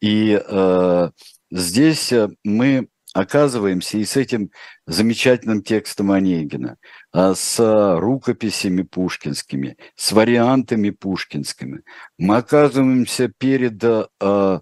[0.00, 1.10] И э,
[1.50, 2.12] здесь
[2.44, 4.50] мы оказываемся и с этим
[4.86, 6.76] замечательным текстом Онегина,
[7.12, 7.58] а с
[7.98, 11.82] рукописями пушкинскими, с вариантами пушкинскими,
[12.18, 14.60] мы оказываемся перед а,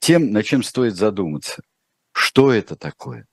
[0.00, 1.62] тем, на чем стоит задуматься.
[2.12, 3.26] Что это такое?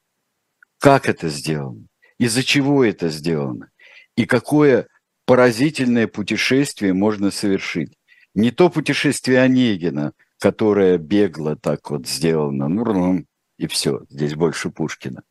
[0.80, 1.88] Как это сделано?
[2.18, 3.70] Из-за чего это сделано?
[4.16, 4.88] И какое
[5.26, 7.98] поразительное путешествие можно совершить?
[8.34, 13.26] Не то путешествие Онегина, которое бегло так вот сделано, ну,
[13.62, 15.22] и все, здесь больше Пушкина.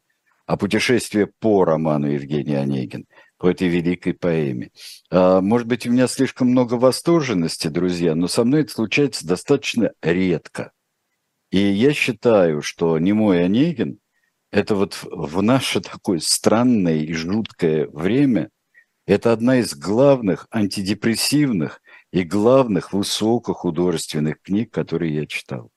[0.46, 3.06] А путешествие по роману Евгения Онегин,
[3.38, 4.70] по этой великой поэме.
[5.10, 9.90] А, может быть, у меня слишком много восторженности, друзья, но со мной это случается достаточно
[10.00, 10.70] редко.
[11.50, 13.98] И я считаю, что немой Онегин–
[14.52, 18.50] это вот в наше такое странное и жуткое время–
[19.06, 25.72] это одна из главных антидепрессивных и главных высокохудожественных книг, которые я читал.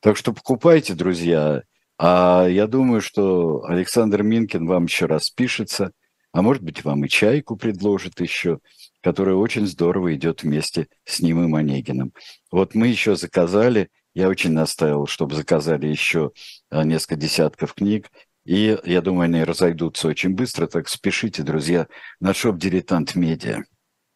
[0.00, 1.62] Так что покупайте, друзья,
[1.98, 5.92] а я думаю, что Александр Минкин вам еще распишется,
[6.32, 8.58] а может быть, вам и чайку предложит еще,
[9.02, 12.12] которая очень здорово идет вместе с ним и Манегиным.
[12.50, 16.32] Вот мы еще заказали, я очень настаивал, чтобы заказали еще
[16.70, 18.10] а, несколько десятков книг,
[18.44, 21.86] и я думаю, они разойдутся очень быстро, так спешите, друзья,
[22.18, 23.62] на шоп «Дилетант Медиа».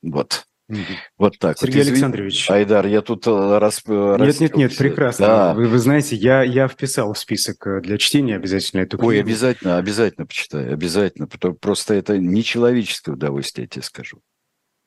[0.03, 0.47] Вот.
[1.17, 1.59] Вот так.
[1.59, 2.51] Сергей вот, Александрович.
[2.51, 3.83] Айдар, я тут э, рас...
[3.87, 5.27] Нет, нет, нет, прекрасно.
[5.27, 5.55] Да.
[5.55, 9.11] Вы, вы знаете, я, я вписал в список э, для чтения обязательно эту книгу.
[9.11, 11.29] Ой, обязательно, обязательно почитаю, обязательно.
[11.61, 14.21] Просто это нечеловеческое удовольствие, я тебе скажу.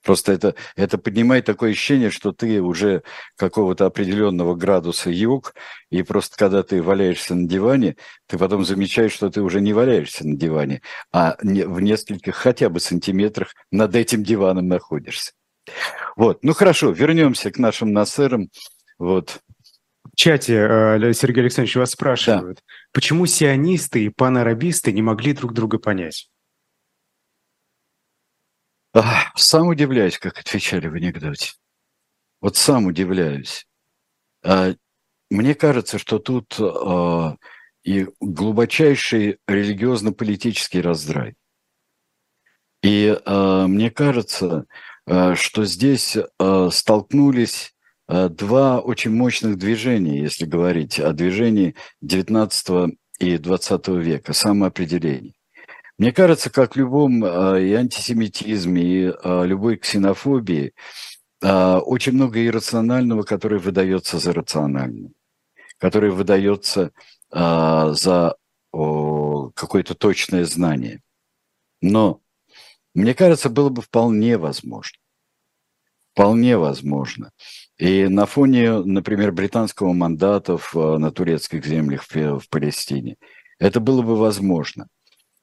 [0.04, 3.04] Просто это, это поднимает такое ощущение, что ты уже
[3.36, 5.54] какого-то определенного градуса юг,
[5.90, 10.26] и просто когда ты валяешься на диване, ты потом замечаешь, что ты уже не валяешься
[10.26, 15.32] на диване, а в нескольких хотя бы сантиметрах над этим диваном находишься.
[16.16, 18.50] Вот, ну хорошо, вернемся к нашим насерам.
[18.98, 19.42] Вот.
[20.04, 22.64] В чате э, Сергей Александрович вас спрашивают, да.
[22.92, 26.30] почему сионисты и панарабисты не могли друг друга понять?
[28.94, 31.54] Ах, сам удивляюсь, как отвечали в анекдоте.
[32.42, 33.68] Вот сам удивляюсь.
[34.44, 34.74] А,
[35.30, 37.38] мне кажется, что тут а,
[37.84, 41.36] и глубочайший религиозно-политический раздрай.
[42.82, 44.66] И а, мне кажется, Э,
[45.36, 47.74] что здесь э, столкнулись
[48.08, 55.34] э, два очень мощных движения, если говорить о движении 19 и 20 века, самоопределение.
[55.98, 59.14] Мне кажется, как в любом и антисемитизме, и
[59.48, 60.74] любой ксенофобии,
[61.42, 65.12] очень много иррационального, которое выдается за рациональное,
[65.78, 66.92] которое выдается
[67.30, 68.36] за
[68.72, 71.02] какое-то точное знание.
[71.82, 72.22] Но
[72.94, 74.99] мне кажется, было бы вполне возможно.
[76.20, 77.32] Вполне возможно.
[77.78, 83.16] И на фоне, например, британского мандата в, э, на турецких землях в, в Палестине,
[83.58, 84.90] это было бы возможно.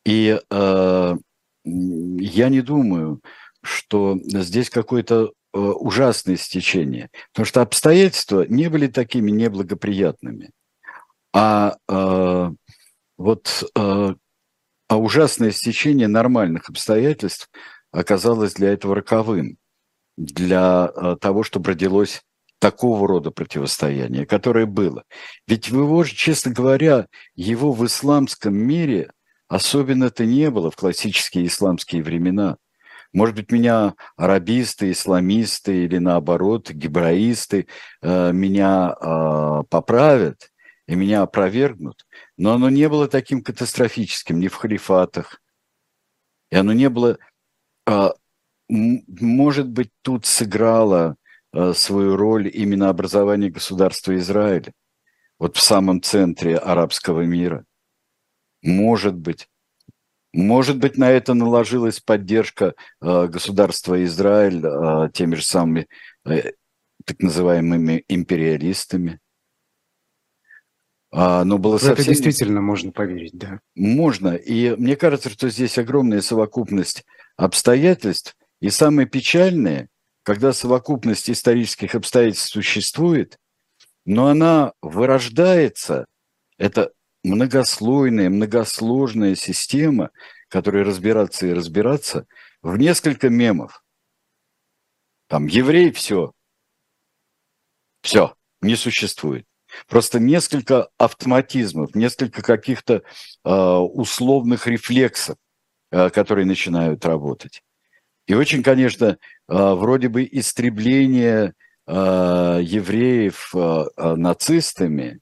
[0.05, 1.17] И э,
[1.65, 3.23] я не думаю,
[3.63, 10.51] что здесь какое-то э, ужасное стечение, потому что обстоятельства не были такими неблагоприятными.
[11.33, 12.51] А э,
[13.17, 14.15] вот э,
[14.89, 17.49] а ужасное стечение нормальных обстоятельств
[17.93, 19.57] оказалось для этого роковым,
[20.17, 22.23] для э, того, чтобы родилось
[22.59, 25.05] такого рода противостояние, которое было.
[25.47, 29.11] Ведь его, честно говоря, его в исламском мире
[29.49, 32.57] особенно-то не было в классические исламские времена.
[33.13, 37.67] Может быть, меня арабисты, исламисты или наоборот, гебраисты
[38.03, 40.51] э, меня э, поправят
[40.87, 45.41] и меня опровергнут но оно не было таким катастрофическим ни в халифатах.
[46.51, 47.19] И оно не было...
[47.87, 48.13] А,
[48.69, 51.17] может быть, тут сыграло
[51.53, 54.73] а, свою роль именно образование государства Израиля,
[55.39, 57.65] вот в самом центре арабского мира.
[58.63, 59.49] Может быть.
[60.33, 65.89] Может быть, на это наложилась поддержка э, государства Израиль э, теми же самыми
[66.27, 66.53] э,
[67.07, 69.19] так называемыми империалистами.
[71.11, 71.95] А, но было совсем...
[71.95, 73.61] Это действительно можно поверить, да.
[73.75, 74.35] Можно.
[74.35, 77.05] И мне кажется, что здесь огромная совокупность
[77.37, 78.37] обстоятельств.
[78.61, 79.89] И самое печальное,
[80.23, 83.39] когда совокупность исторических обстоятельств существует,
[84.05, 86.07] но она вырождается,
[86.59, 86.93] это
[87.23, 90.11] многослойная, многосложная система,
[90.49, 92.27] которая разбираться и разбираться,
[92.63, 93.83] в несколько мемов.
[95.29, 96.33] Там еврей все,
[98.03, 99.45] все, не существует.
[99.89, 103.03] Просто несколько автоматизмов, несколько каких-то
[103.45, 105.37] э, условных рефлексов,
[105.91, 107.63] э, которые начинают работать.
[108.27, 109.17] И очень, конечно, э,
[109.49, 111.55] вроде бы истребление
[111.87, 111.93] э,
[112.63, 115.21] евреев э, нацистами,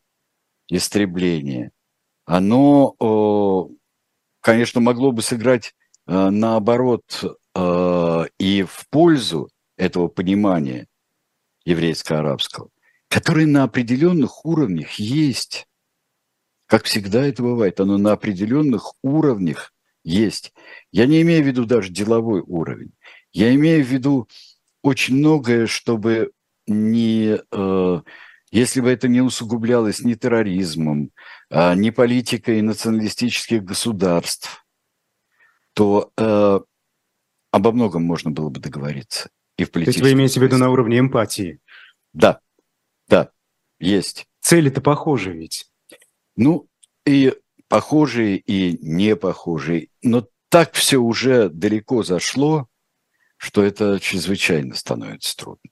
[0.68, 1.70] истребление,
[2.24, 3.68] оно,
[4.40, 5.74] конечно, могло бы сыграть
[6.06, 7.02] наоборот
[8.38, 10.86] и в пользу этого понимания
[11.66, 12.70] еврейско-арабского,
[13.08, 15.68] которое на определенных уровнях есть.
[16.64, 19.73] Как всегда это бывает, оно на определенных уровнях
[20.04, 20.52] есть.
[20.92, 22.92] Я не имею в виду даже деловой уровень.
[23.32, 24.28] Я имею в виду
[24.82, 26.30] очень многое, чтобы
[26.66, 28.02] не, э,
[28.50, 31.10] если бы это не усугублялось ни терроризмом,
[31.50, 34.64] э, ни политикой националистических государств,
[35.72, 36.60] то э,
[37.50, 39.30] обо многом можно было бы договориться.
[39.56, 41.60] И в То есть вы имеете в виду на уровне эмпатии?
[42.12, 42.40] Да,
[43.08, 43.30] да,
[43.78, 44.26] есть.
[44.40, 45.66] Цели-то похожи ведь.
[46.36, 46.68] Ну,
[47.06, 47.32] и
[47.74, 49.88] похожие, и не похожие.
[50.00, 52.68] Но так все уже далеко зашло,
[53.36, 55.68] что это чрезвычайно становится трудно.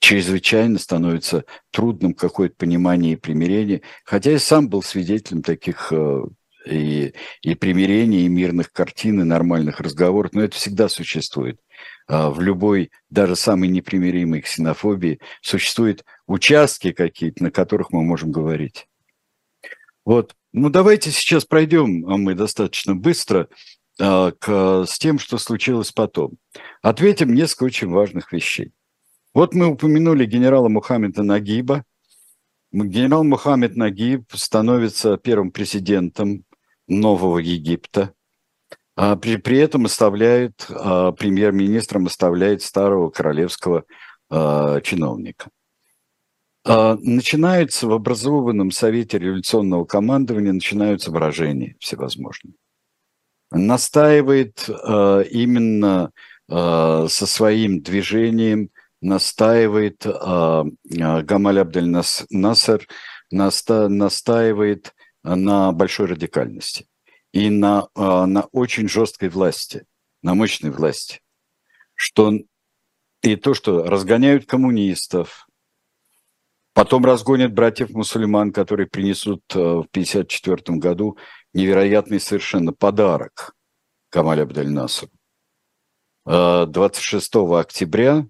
[0.00, 3.82] Чрезвычайно становится трудным какое-то понимание и примирение.
[4.02, 6.22] Хотя я сам был свидетелем таких э,
[6.64, 7.12] и,
[7.42, 11.60] и примирений, и мирных картин, и нормальных разговоров, но это всегда существует.
[12.06, 18.86] А, в любой, даже самой непримиримой ксенофобии существуют участки какие-то, на которых мы можем говорить.
[20.04, 20.34] Вот.
[20.52, 23.48] Ну, давайте сейчас пройдем, а мы достаточно быстро,
[24.00, 26.32] а, к, с тем, что случилось потом.
[26.82, 28.72] Ответим несколько очень важных вещей.
[29.32, 31.84] Вот мы упомянули генерала Мухаммеда Нагиба.
[32.72, 36.44] Генерал Мухаммед Нагиб становится первым президентом
[36.86, 38.12] Нового Египта.
[38.96, 43.84] А при, при этом оставляет, а, премьер-министром оставляет старого королевского
[44.30, 45.50] а, чиновника.
[46.66, 52.54] А, начинается в образованном Совете революционного командования, начинаются выражения всевозможные.
[53.50, 56.10] Настаивает а, именно
[56.48, 58.70] а, со своим движением,
[59.02, 61.94] настаивает Гамаль Абдель
[62.30, 62.88] Насер,
[63.30, 66.86] наста, настаивает на большой радикальности
[67.30, 69.84] и на, на очень жесткой власти,
[70.22, 71.20] на мощной власти.
[71.94, 72.32] Что,
[73.20, 75.46] и то, что разгоняют коммунистов,
[76.74, 81.16] потом разгонят братьев-мусульман, которые принесут а, в 1954 году
[81.54, 83.54] невероятный совершенно подарок
[84.10, 85.08] Камаль Абдель-Насру.
[86.26, 88.26] 26 октября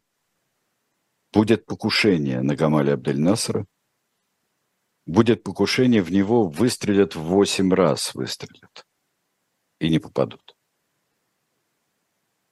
[1.32, 3.66] будет покушение на Гамаля Абдель-Насра.
[5.06, 8.86] Будет покушение, в него выстрелят в 8 раз, выстрелят
[9.78, 10.56] и не попадут.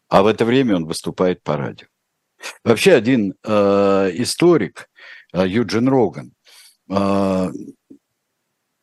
[0.08, 1.86] А в это время он выступает по радио.
[2.64, 4.84] Вообще один э, историк, э,
[5.32, 6.32] Юджин Роган,
[6.90, 7.48] э,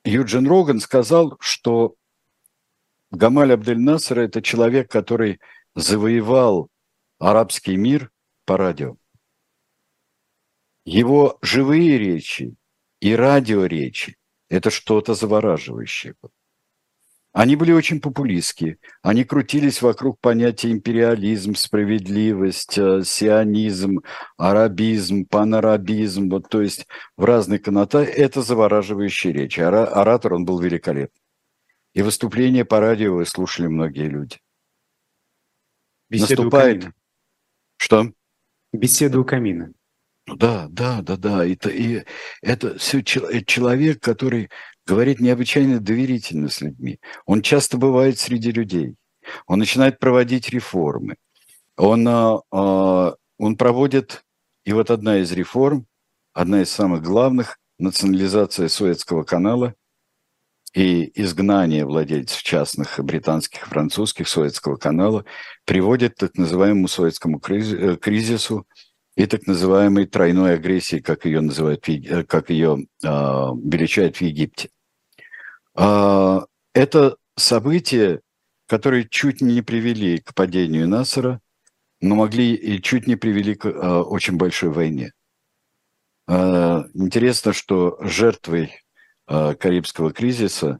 [0.03, 1.95] Юджин Роган сказал, что
[3.11, 5.39] Гамаль Абдель-Наср– это человек, который
[5.75, 6.69] завоевал
[7.19, 8.11] арабский мир
[8.45, 8.97] по радио.
[10.85, 12.55] Его живые речи
[12.99, 14.17] и радиоречи–
[14.49, 16.15] это что-то завораживающее.
[17.39, 18.79] Они были очень популистские.
[19.01, 24.01] Они крутились вокруг понятия империализм, справедливость, э, сионизм,
[24.35, 26.29] арабизм, панарабизм.
[26.29, 26.85] Вот, то есть
[27.15, 28.11] в разные коннотации.
[28.11, 29.57] Это завораживающая речь.
[29.57, 31.21] Оратор он был великолепный.
[31.93, 34.39] И выступления по радио слушали многие люди.
[36.09, 36.79] Беседу Наступает...
[36.79, 36.93] камина.
[37.77, 38.11] Что?
[38.73, 39.71] Беседу у камина.
[40.29, 41.45] Ну да, да, да, да.
[41.45, 42.03] Это, и
[42.41, 44.49] это все человек, который
[44.89, 46.99] говорит необычайно доверительно с людьми.
[47.25, 48.95] Он часто бывает среди людей.
[49.45, 51.17] Он начинает проводить реформы.
[51.77, 54.23] Он, а, а, он проводит,
[54.65, 55.85] и вот одна из реформ,
[56.33, 59.75] одна из самых главных, национализация Суэцкого канала
[60.73, 65.23] и изгнание владельцев частных британских и французских Суэцкого канала
[65.65, 68.67] приводит к так называемому Суэцкому э, кризису
[69.15, 74.69] и так называемой тройной агрессии, как ее называют, э, как ее э, величают в Египте.
[75.81, 78.19] А, это события,
[78.67, 81.39] которые чуть не привели к падению Насара,
[82.01, 85.13] но могли и чуть не привели к а, очень большой войне.
[86.27, 88.73] А, интересно, что жертвой
[89.25, 90.79] Карибского кризиса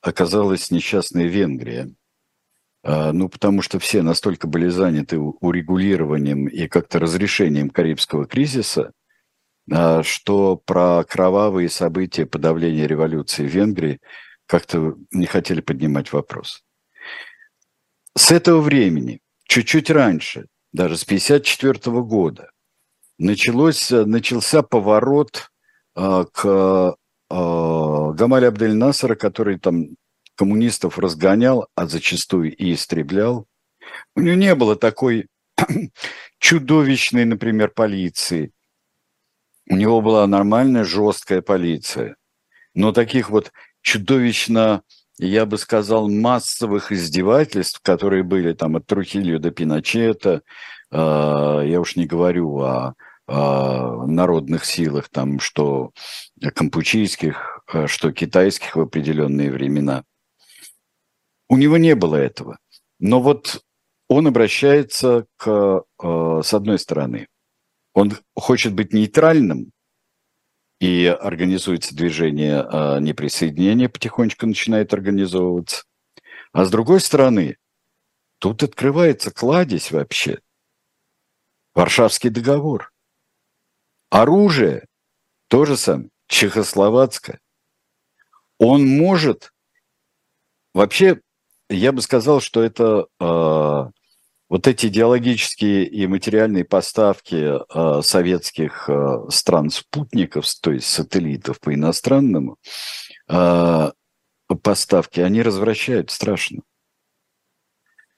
[0.00, 1.94] оказалась несчастная Венгрия.
[2.82, 8.92] Ну, потому что все настолько были заняты урегулированием и как-то разрешением Карибского кризиса,
[9.68, 14.00] что про кровавые события подавления революции в Венгрии
[14.52, 16.62] как-то не хотели поднимать вопрос.
[18.14, 22.50] С этого времени, чуть-чуть раньше, даже с 1954 года,
[23.16, 25.50] началось, начался поворот
[25.94, 26.44] а, к
[27.30, 29.96] а, Гамале Абдель Насара, который там
[30.34, 33.46] коммунистов разгонял, а зачастую и истреблял.
[34.14, 35.28] У него не было такой
[36.38, 38.52] чудовищной, например, полиции.
[39.70, 42.16] У него была нормальная жесткая полиция
[42.74, 43.50] Но таких вот
[43.82, 44.82] чудовищно,
[45.18, 50.42] я бы сказал, массовых издевательств, которые были там от Трухилью до Пиночета,
[50.90, 52.94] э, я уж не говорю о,
[53.26, 55.92] народных силах, там, что
[56.54, 60.04] кампучийских, э, что китайских в определенные времена.
[61.48, 62.58] У него не было этого.
[62.98, 63.62] Но вот
[64.08, 67.28] он обращается к, э, с одной стороны,
[67.94, 69.70] он хочет быть нейтральным,
[70.82, 75.84] и организуется движение э, неприсоединения, потихонечку начинает организовываться.
[76.50, 77.56] А с другой стороны,
[78.40, 80.40] тут открывается кладезь вообще.
[81.76, 82.92] Варшавский договор.
[84.10, 84.88] Оружие,
[85.46, 87.38] то же самое, чехословацкое.
[88.58, 89.52] Он может,
[90.74, 91.20] вообще,
[91.70, 93.90] я бы сказал, что это э,
[94.52, 102.58] вот эти идеологические и материальные поставки э, советских э, стран-спутников, то есть сателлитов по иностранному,
[103.30, 103.90] э,
[104.62, 106.60] поставки, они развращают страшно.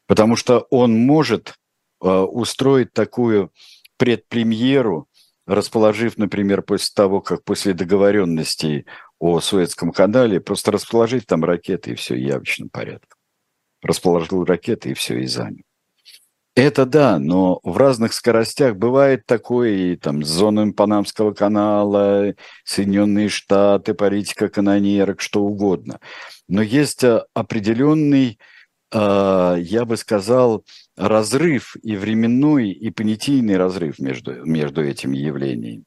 [0.08, 1.54] Потому что он может
[2.02, 3.52] э, устроить такую
[3.96, 5.08] предпремьеру,
[5.46, 8.86] расположив, например, после того, как после договоренностей
[9.20, 13.20] о Суэцком канале, просто расположить там ракеты и все явочным порядком.
[13.82, 15.62] Расположил ракеты и все, и занял.
[16.56, 22.32] Это да, но в разных скоростях бывает такое, и там с зонами Панамского канала,
[22.64, 25.98] Соединенные Штаты, политика канонерок, что угодно.
[26.46, 28.38] Но есть э, определенный,
[28.92, 30.64] э, я бы сказал,
[30.96, 35.82] разрыв и временной, и понятийный разрыв между, между этими явлениями.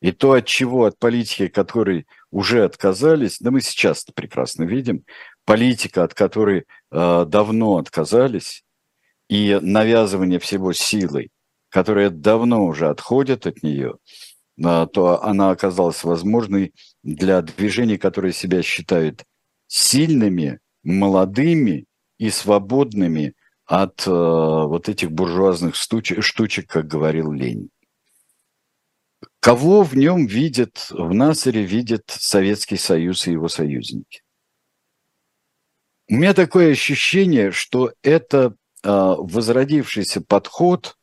[0.00, 5.04] И то, от чего, от политики, которой уже отказались, да мы сейчас прекрасно видим,
[5.44, 8.64] политика, от которой э, давно отказались,
[9.32, 11.30] и навязывание всего силой,
[11.70, 13.94] которая давно уже отходит от нее,
[14.62, 19.24] а, то она оказалась возможной для движений, которые себя считают
[19.68, 21.86] сильными, молодыми
[22.18, 23.32] и свободными
[23.64, 27.70] от э, вот этих буржуазных штучек, штучек, как говорил Ленин.
[29.40, 34.20] Кого в нем видят, в Насаре видят Советский Союз и его союзники?
[36.10, 40.96] У меня такое ощущение, что это возродившийся подход,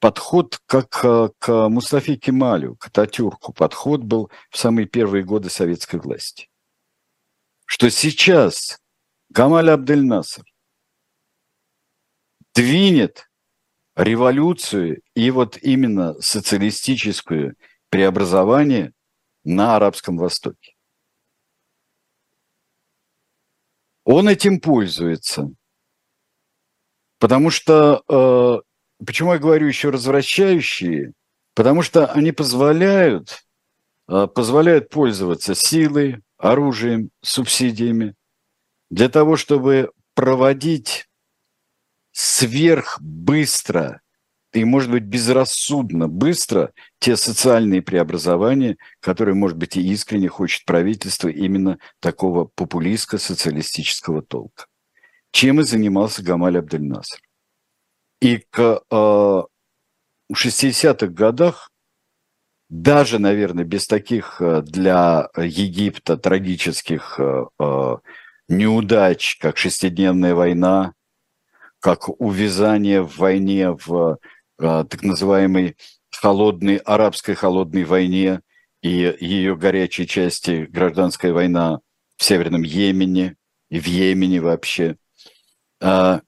[0.00, 3.54] подход как а, к Мустафе Кемалю, к Ататюрку.
[3.54, 6.50] Подход был в самые первые годы советской власти.
[7.64, 8.78] Что сейчас
[9.30, 10.44] Гамаль Абдель Наср
[12.54, 13.30] двинет
[13.96, 17.54] революцию и вот именно социалистическое
[17.88, 18.92] преобразование
[19.42, 20.74] на Арабском Востоке.
[24.04, 25.50] Он этим пользуется–
[27.24, 31.14] Потому что, э, почему я говорю еще развращающие?
[31.54, 33.46] Потому что они позволяют,
[34.10, 38.14] э, позволяют пользоваться силой, оружием, субсидиями
[38.90, 41.06] для того, чтобы проводить
[42.12, 44.02] сверхбыстро
[44.52, 51.28] и, может быть, безрассудно быстро те социальные преобразования, которые, может быть, и искренне хочет правительство
[51.28, 54.66] именно такого популистско-социалистического толка
[55.34, 57.18] чем и занимался Гамаль Абдель-Наср.
[58.20, 59.42] И к э,
[60.32, 61.72] 60-х годах,
[62.70, 67.96] даже, наверное, без таких э, для Египта трагических э,
[68.48, 70.92] неудач, как шестидневная война,
[71.80, 74.18] как увязание в войне в
[74.60, 75.76] э, так называемой
[76.12, 78.40] холодной, арабской холодной войне
[78.82, 81.80] и ее горячей части гражданская война
[82.16, 83.34] в Северном Йемене
[83.68, 84.96] и в Йемене вообще–
[85.84, 86.22] а,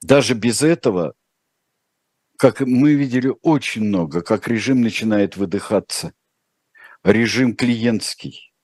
[0.00, 1.12] даже без этого,
[2.38, 6.14] как мы видели очень много, как режим начинает выдыхаться.
[7.04, 8.54] Режим клиентский.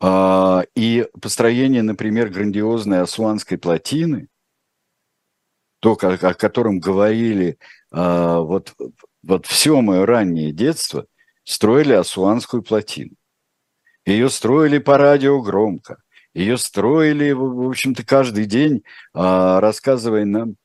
[0.00, 4.26] А, и построение, например, грандиозной Асуанской плотины,
[5.78, 7.58] то, о котором говорили
[7.92, 8.74] а, вот,
[9.22, 11.06] вот все мое раннее детство,
[11.44, 13.14] строили Асуанскую плотину.
[14.04, 16.02] Ее строили по радио громко.
[16.34, 18.82] Ее строили, в общем-то, каждый день,
[19.14, 20.56] а, рассказывая нам,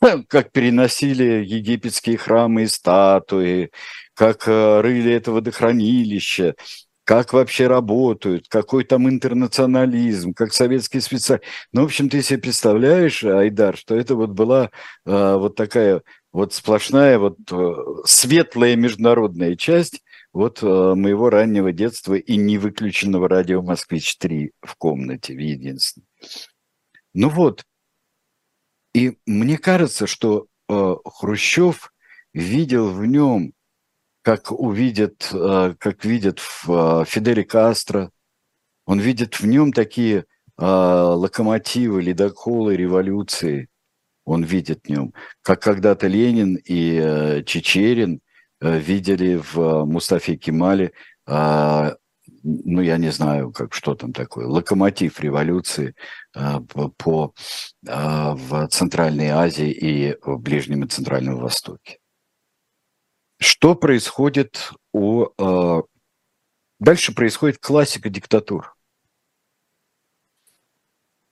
[0.28, 3.70] как переносили египетские храмы и статуи,
[4.14, 6.54] как э, рыли это водохранилище,
[7.04, 11.44] как вообще работают, какой там интернационализм, как советский специалист.
[11.72, 14.70] Ну, в общем, ты себе представляешь, Айдар, что это вот была
[15.06, 16.02] э, вот такая
[16.32, 20.02] вот сплошная вот э, светлая международная часть,
[20.32, 26.06] вот э, моего раннего детства и не выключенного радио «Москвич-3» в комнате, в единственной.
[27.14, 27.64] Ну вот,
[28.94, 31.92] и мне кажется, что э, Хрущев
[32.32, 33.52] видел в нем
[34.22, 38.10] как увидит, э, как видит в Фиделе Кастро,
[38.86, 40.26] он видит в нем такие
[40.58, 43.68] локомотивы, ледоколы революции.
[44.26, 48.20] Он видит в нем, как когда-то Ленин и Чечерин
[48.60, 50.92] видели в Мустафе Кемале
[52.42, 55.94] ну, я не знаю, как, что там такое, локомотив революции
[56.34, 56.60] э,
[56.96, 57.34] по,
[57.86, 61.98] э, в Центральной Азии и в Ближнем и Центральном Востоке.
[63.38, 65.26] Что происходит у...
[65.38, 65.82] Э,
[66.78, 68.74] дальше происходит классика диктатур.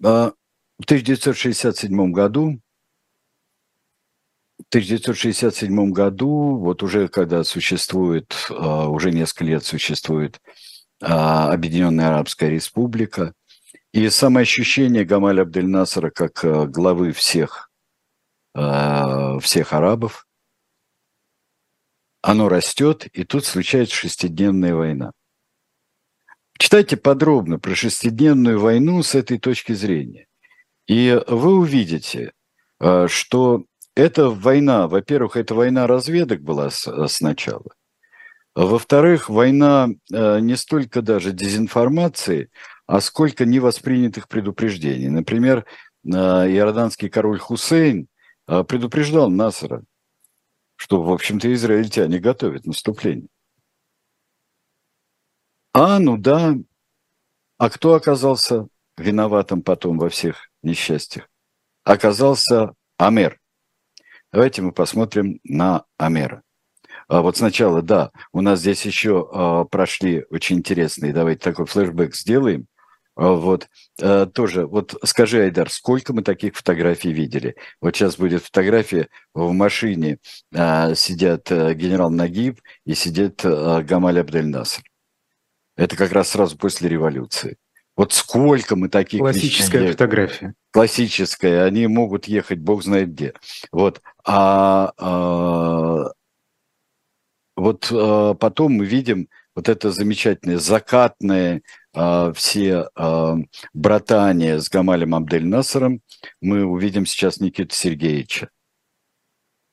[0.03, 0.33] Э,
[0.79, 2.61] в 1967 году
[4.71, 10.41] 1967 году, вот уже когда существует, уже несколько лет существует
[11.03, 13.33] а, Объединенная Арабская Республика.
[13.93, 17.71] И самое ощущение Гамаля Абдель-Насара как э, главы всех,
[18.55, 20.27] всех арабов,
[22.23, 25.13] оно растет, и тут случается шестидневная война.
[26.59, 30.27] Читайте подробно про шестидневную войну с этой точки зрения.
[30.89, 32.33] И вы увидите,
[32.81, 33.65] что
[33.99, 37.67] эта война, во-первых, это война разведок была сначала,
[38.55, 42.51] во-вторых, война э, не столько даже дезинформации,
[42.87, 45.09] а сколько невоспринятых предупреждений.
[45.09, 45.65] Например,
[46.05, 48.09] э, иорданский король Хусейн
[48.49, 49.85] э, предупреждал Насара,
[50.75, 53.29] что, в общем-то, израильтяне готовят наступление.
[55.73, 56.57] А, ну да.
[57.59, 61.29] А кто оказался виноватым потом во всех несчастьях?
[61.85, 63.39] Оказался Амер.
[64.33, 66.43] Давайте мы посмотрим на Амера.
[67.09, 72.15] А вот сначала, да, у нас здесь еще а, прошли очень интересные, давайте такой флешбэк
[72.15, 72.67] сделаем.
[73.17, 73.69] А, вот,
[74.01, 77.57] а, тоже, вот скажи, Айдар, сколько мы таких фотографий видели?
[77.81, 80.19] Вот сейчас будет фотография в машине,
[80.55, 84.83] а, сидят а, генерал Нагиб и сидит а, Гамаль Абдель-Наср.
[85.77, 87.57] Это как раз сразу после революции.
[87.99, 89.19] Вот сколько мы таких...
[89.19, 90.55] Классическая вещей, фотография.
[90.71, 91.65] Классическая.
[91.65, 93.35] Они могут ехать бог знает где.
[93.73, 94.01] Вот.
[94.25, 96.13] А, а
[97.57, 103.37] вот э, потом мы видим вот это замечательное закатное э, все э,
[103.75, 106.01] братание с Гамалем Абдель-Насаром.
[106.41, 108.51] Мы увидим сейчас Никита Сергеевича,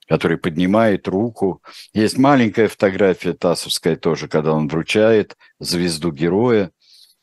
[0.08, 1.62] который поднимает руку.
[1.94, 6.72] Есть маленькая фотография Тасовская тоже, когда он вручает звезду героя.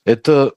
[0.05, 0.53] Это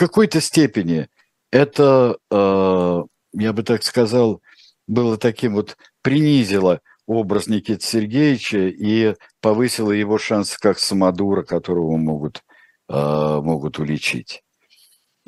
[0.00, 1.08] какой-то степени,
[1.52, 3.02] это, э,
[3.34, 4.40] я бы так сказал,
[4.86, 12.42] было таким вот, принизило образ Никиты Сергеевича и повысила его шансы как самодура, которого могут,
[12.88, 12.94] э,
[13.42, 14.42] могут уличить.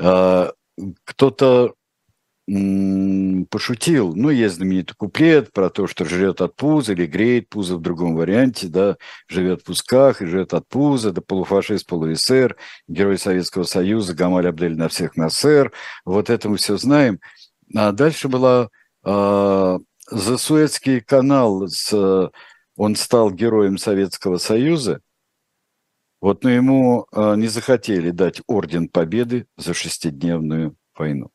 [0.01, 0.51] Э,
[1.05, 1.75] кто-то
[2.47, 7.81] пошутил, ну, есть знаменитый куплет про то, что жрет от пуза или греет пузо в
[7.81, 8.97] другом варианте, да,
[9.29, 12.57] живет в пусках и живет от пуза, да, полуфашист, полуэсер,
[12.89, 15.73] герой Советского Союза, Гамаль Абдель на всех насер,
[16.05, 17.21] вот это мы все знаем.
[17.77, 18.69] А дальше была
[19.05, 19.79] э,
[20.11, 22.31] за Суэцкий канал с,
[22.77, 25.01] он стал героем Советского Союза,
[26.21, 31.31] вот, но ему э, не захотели дать Орден Победы за шестидневную войну.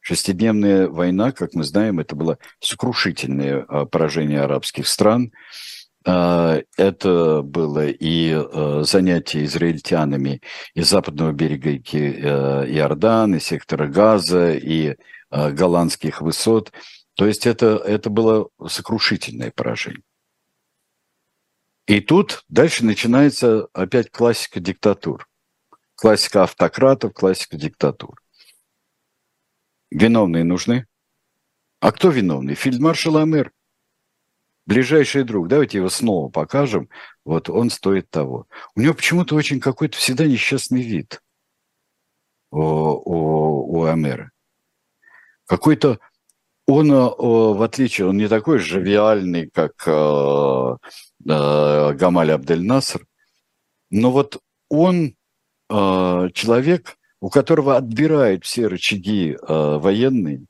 [0.00, 5.32] Шестидневная война, как мы знаем, это было сокрушительное э, поражение арабских стран.
[6.06, 10.40] Э, это было и занятие израильтянами
[10.74, 14.96] из западного берега Иордана, и сектора Газа, и
[15.30, 16.72] голландских высот–
[17.20, 20.02] то есть это, это было сокрушительное поражение.
[21.86, 25.28] И тут дальше начинается опять классика диктатур.
[25.96, 28.22] Классика автократов, классика диктатур.
[29.90, 30.86] Виновные нужны.
[31.80, 32.54] А кто виновный?
[32.54, 33.52] Фельдмаршал Амер.
[34.66, 35.48] Ближайший друг.
[35.48, 36.88] Давайте его снова покажем.
[37.24, 38.46] Вот он стоит того.
[38.74, 41.20] У него почему-то очень какой-то всегда несчастный вид
[42.50, 44.30] у, у, у Амера.
[45.46, 45.98] Какой-то
[46.70, 50.76] он, э, в отличие, он не такой живиальный, как э,
[51.28, 53.04] э, Гамаль Абдель-Наср,
[53.90, 55.16] но вот он
[55.68, 60.46] человек, у которого отбирают все рычаги военные,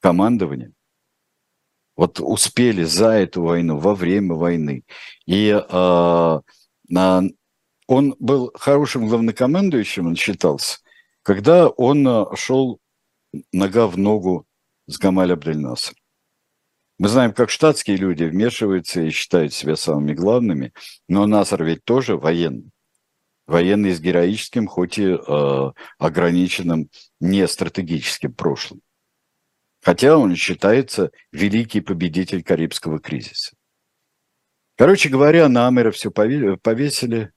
[0.00, 0.72] командование.
[1.96, 4.84] Вот успели за эту войну, во время войны.
[5.26, 5.52] И
[7.88, 10.78] он был хорошим главнокомандующим, он считался,
[11.22, 12.80] когда он шел
[13.52, 14.44] нога в ногу
[14.86, 15.94] с Гамаль Абдельнасом.
[16.98, 20.72] Мы знаем, как штатские люди вмешиваются и считают себя самыми главными,
[21.08, 22.70] но Насар ведь тоже военный.
[23.46, 26.90] Военный с героическим, хоть и э, ограниченным
[27.20, 28.80] не стратегическим прошлым.
[29.82, 33.54] Хотя он считается великий победитель Карибского кризиса.
[34.76, 37.30] Короче говоря, на Амера все повесили.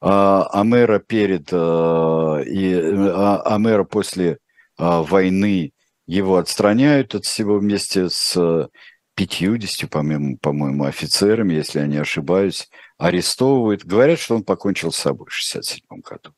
[0.00, 4.38] А Амера перед а, и а, Амера после
[4.76, 5.72] а, войны
[6.06, 8.68] его отстраняют от всего вместе с
[9.14, 12.68] 50, по-моему, по-моему, офицерами, если я не ошибаюсь,
[12.98, 13.84] арестовывают.
[13.84, 16.34] Говорят, что он покончил с собой в 1967 году.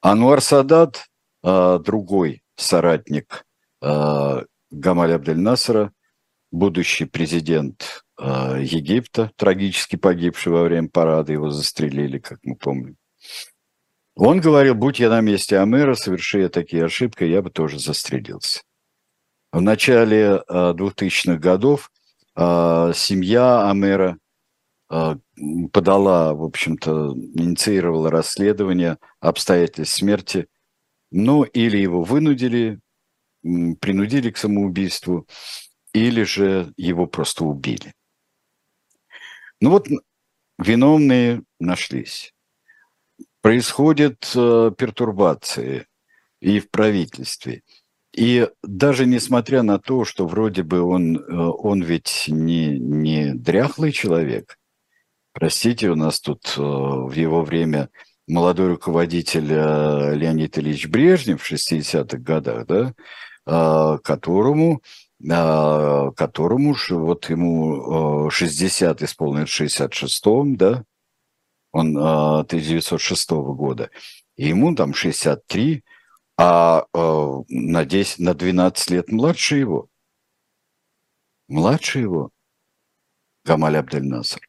[0.00, 1.06] Ануар Садат,
[1.42, 3.44] другой соратник
[3.80, 5.92] Гамаль Абдель Насара,
[6.50, 12.96] будущий президент э, Египта, трагически погибший во время парада, его застрелили, как мы помним.
[14.14, 18.60] Он говорил, будь я на месте Амера, соверши я такие ошибки, я бы тоже застрелился.
[19.50, 21.90] В начале э, 2000-х годов
[22.34, 24.16] семья Амера
[25.72, 30.48] подала, в общем-то, инициировала расследование обстоятельств смерти,
[31.10, 32.80] ну, или его вынудили,
[33.42, 35.26] принудили к самоубийству,
[35.94, 37.94] или же его просто убили.
[39.60, 39.88] Ну вот
[40.58, 42.34] виновные нашлись.
[43.40, 45.86] Происходят э, пертурбации
[46.40, 47.62] и в правительстве.
[48.14, 53.92] И даже несмотря на то, что вроде бы он, э, он ведь не, не дряхлый
[53.92, 54.58] человек,
[55.32, 57.90] простите, у нас тут э, в его время
[58.26, 62.94] молодой руководитель э, Леонид Ильич Брежнев в 60-х годах, да,
[63.46, 64.82] э, которому
[65.24, 70.82] которому вот ему 60 исполнилось в 66-м, да,
[71.70, 73.90] он 1906 а, года,
[74.36, 75.84] и ему там 63,
[76.36, 79.88] а, а на, 10, на 12 лет младше его.
[81.48, 82.30] Младше его
[83.44, 84.40] Гамаль Абдель-Наср.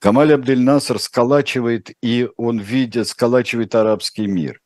[0.00, 4.60] Гамаль Абдель-Наср сколачивает, и он видит, сколачивает арабский мир.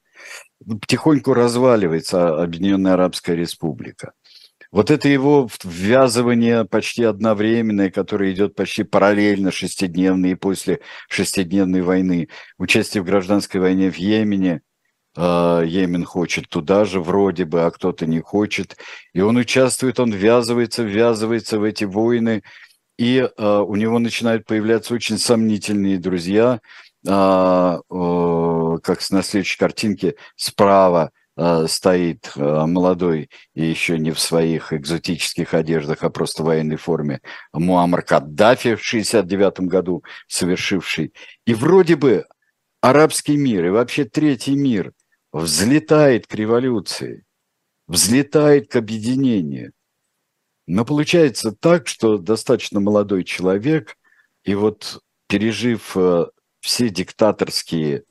[0.64, 4.12] Потихоньку разваливается Объединенная Арабская Республика.
[4.70, 12.28] Вот это его ввязывание почти одновременное, которое идет почти параллельно шестидневной и после шестидневной войны,
[12.58, 14.62] участие в гражданской войне в Йемене,
[15.16, 18.76] а, Йемен хочет туда же вроде бы, а кто-то не хочет.
[19.12, 22.42] И он участвует, он ввязывается, ввязывается в эти войны,
[22.98, 26.60] и uh, у него начинают появляться очень сомнительные друзья,
[27.06, 34.20] uh, uh, как на следующей картинке справа Э, стоит э, молодой и еще не в
[34.20, 37.20] своих экзотических одеждах, а просто в военной форме
[37.52, 41.12] Муаммар Каддафи в 69 году совершивший.
[41.44, 42.24] И вроде бы
[42.80, 44.92] арабский мир и вообще третий мир
[45.32, 47.24] взлетает к революции,
[47.88, 49.72] взлетает к объединению.
[50.66, 53.96] Но получается так, что достаточно молодой человек,
[54.44, 56.26] и вот пережив э,
[56.60, 58.04] все диктаторские,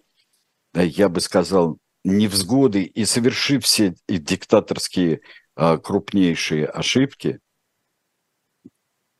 [0.73, 5.21] я бы сказал, невзгоды и совершив все диктаторские
[5.55, 7.39] а, крупнейшие ошибки,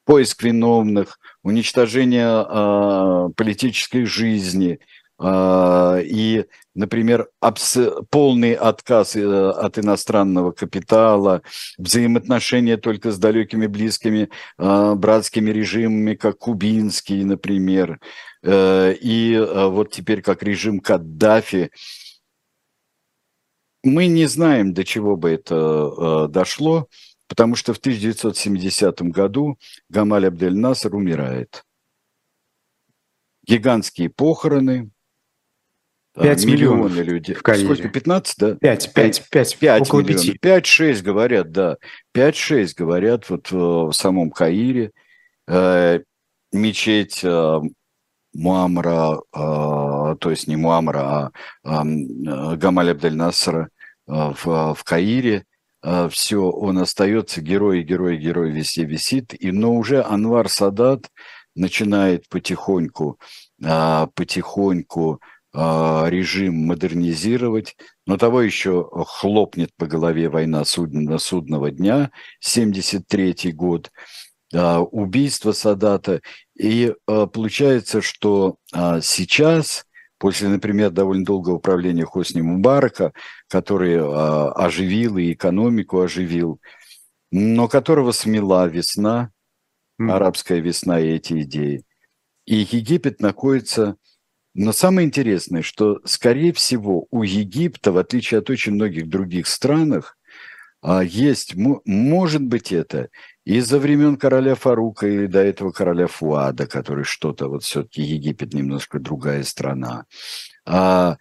[0.06, 4.80] поиск виновных, уничтожение политической жизни
[5.22, 6.46] и,
[6.76, 7.30] например,
[8.10, 11.44] полный отказ э, от иностранного капитала,
[11.78, 18.00] взаимоотношения только с далекими близкими братскими режимами, как кубинский, например,
[18.42, 21.72] э, и вот теперь как режим Каддафи–
[23.84, 26.88] мы не знаем, до чего бы это э, дошло,
[27.28, 29.60] потому что в 1970 году
[29.90, 31.66] Гамаль Абдель Наср умирает.
[33.46, 34.90] Гигантские похороны,
[36.16, 37.36] 5 миллионов миллионы людей.
[37.36, 37.66] В Каире.
[37.66, 38.56] Сколько, 15, да?
[38.56, 40.40] 5, 5, 5, 5 около миллионов.
[40.42, 40.64] 5.
[40.64, 41.78] 5-6 говорят, да.
[42.16, 44.92] 5-6 говорят вот в самом Каире.
[45.48, 46.00] Э,
[46.54, 47.62] мечеть э,
[48.34, 51.32] Муамра, э, то есть не Муамра,
[51.64, 53.70] а э, Гамаль Абдель Насра
[54.06, 55.46] в, в Каире,
[56.10, 61.10] все, он остается герой, герой, герой везде висит, и, но уже Анвар Садат
[61.56, 63.18] начинает потихоньку,
[63.60, 65.22] потихоньку
[65.54, 67.76] режим модернизировать,
[68.08, 73.92] но того еще хлопнет по голове война судно, судного дня, 73 год,
[74.52, 76.22] убийство Садата,
[76.58, 78.58] и получается, что
[79.02, 79.86] сейчас
[80.24, 83.12] после, например, довольно долгого управления Хосни Мубарака,
[83.50, 86.62] который а, оживил и экономику оживил,
[87.30, 89.32] но которого смела весна,
[90.00, 91.84] арабская весна и эти идеи.
[92.46, 93.98] И Египет находится...
[94.56, 100.18] Но самое интересное, что, скорее всего, у Египта, в отличие от очень многих других странах,
[100.82, 103.10] а, есть, может быть, это
[103.46, 109.00] из-за времен короля Фарука или до этого короля Фуада, который что-то, вот все-таки Египет немножко
[109.00, 110.06] другая страна.
[110.66, 111.18] А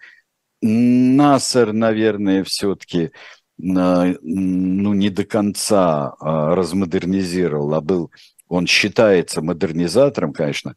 [0.61, 3.11] Насер, наверное, все-таки
[3.57, 8.11] ну, не до конца а, размодернизировал, а был
[8.47, 10.75] Он считается модернизатором, конечно,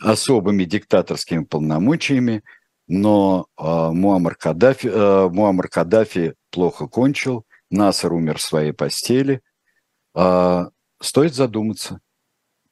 [0.00, 2.42] особыми диктаторскими полномочиями,
[2.86, 9.42] но э, Муаммар, Каддафи, э, Муаммар Каддафи плохо кончил, Насар умер в своей постели.
[10.14, 10.66] Э,
[11.00, 12.00] стоит задуматься,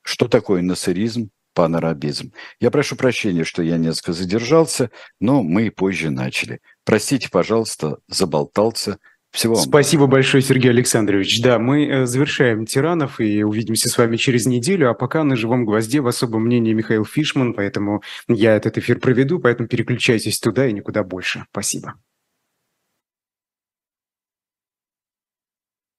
[0.03, 2.33] что такое насыризм, панарабизм.
[2.61, 6.61] Я прошу прощения, что я несколько задержался, но мы позже начали.
[6.85, 8.99] Простите, пожалуйста, заболтался.
[9.37, 9.65] Всего вам.
[9.65, 11.43] Спасибо большое, Сергей Александрович.
[11.43, 14.89] Да, мы э, завершаем «Тиранов» и увидимся с вами через неделю.
[14.89, 19.39] А пока на «Живом гвозде» в особом мнении Михаил Фишман, поэтому я этот эфир проведу,
[19.39, 21.45] поэтому переключайтесь туда и никуда больше.
[21.51, 21.97] Спасибо.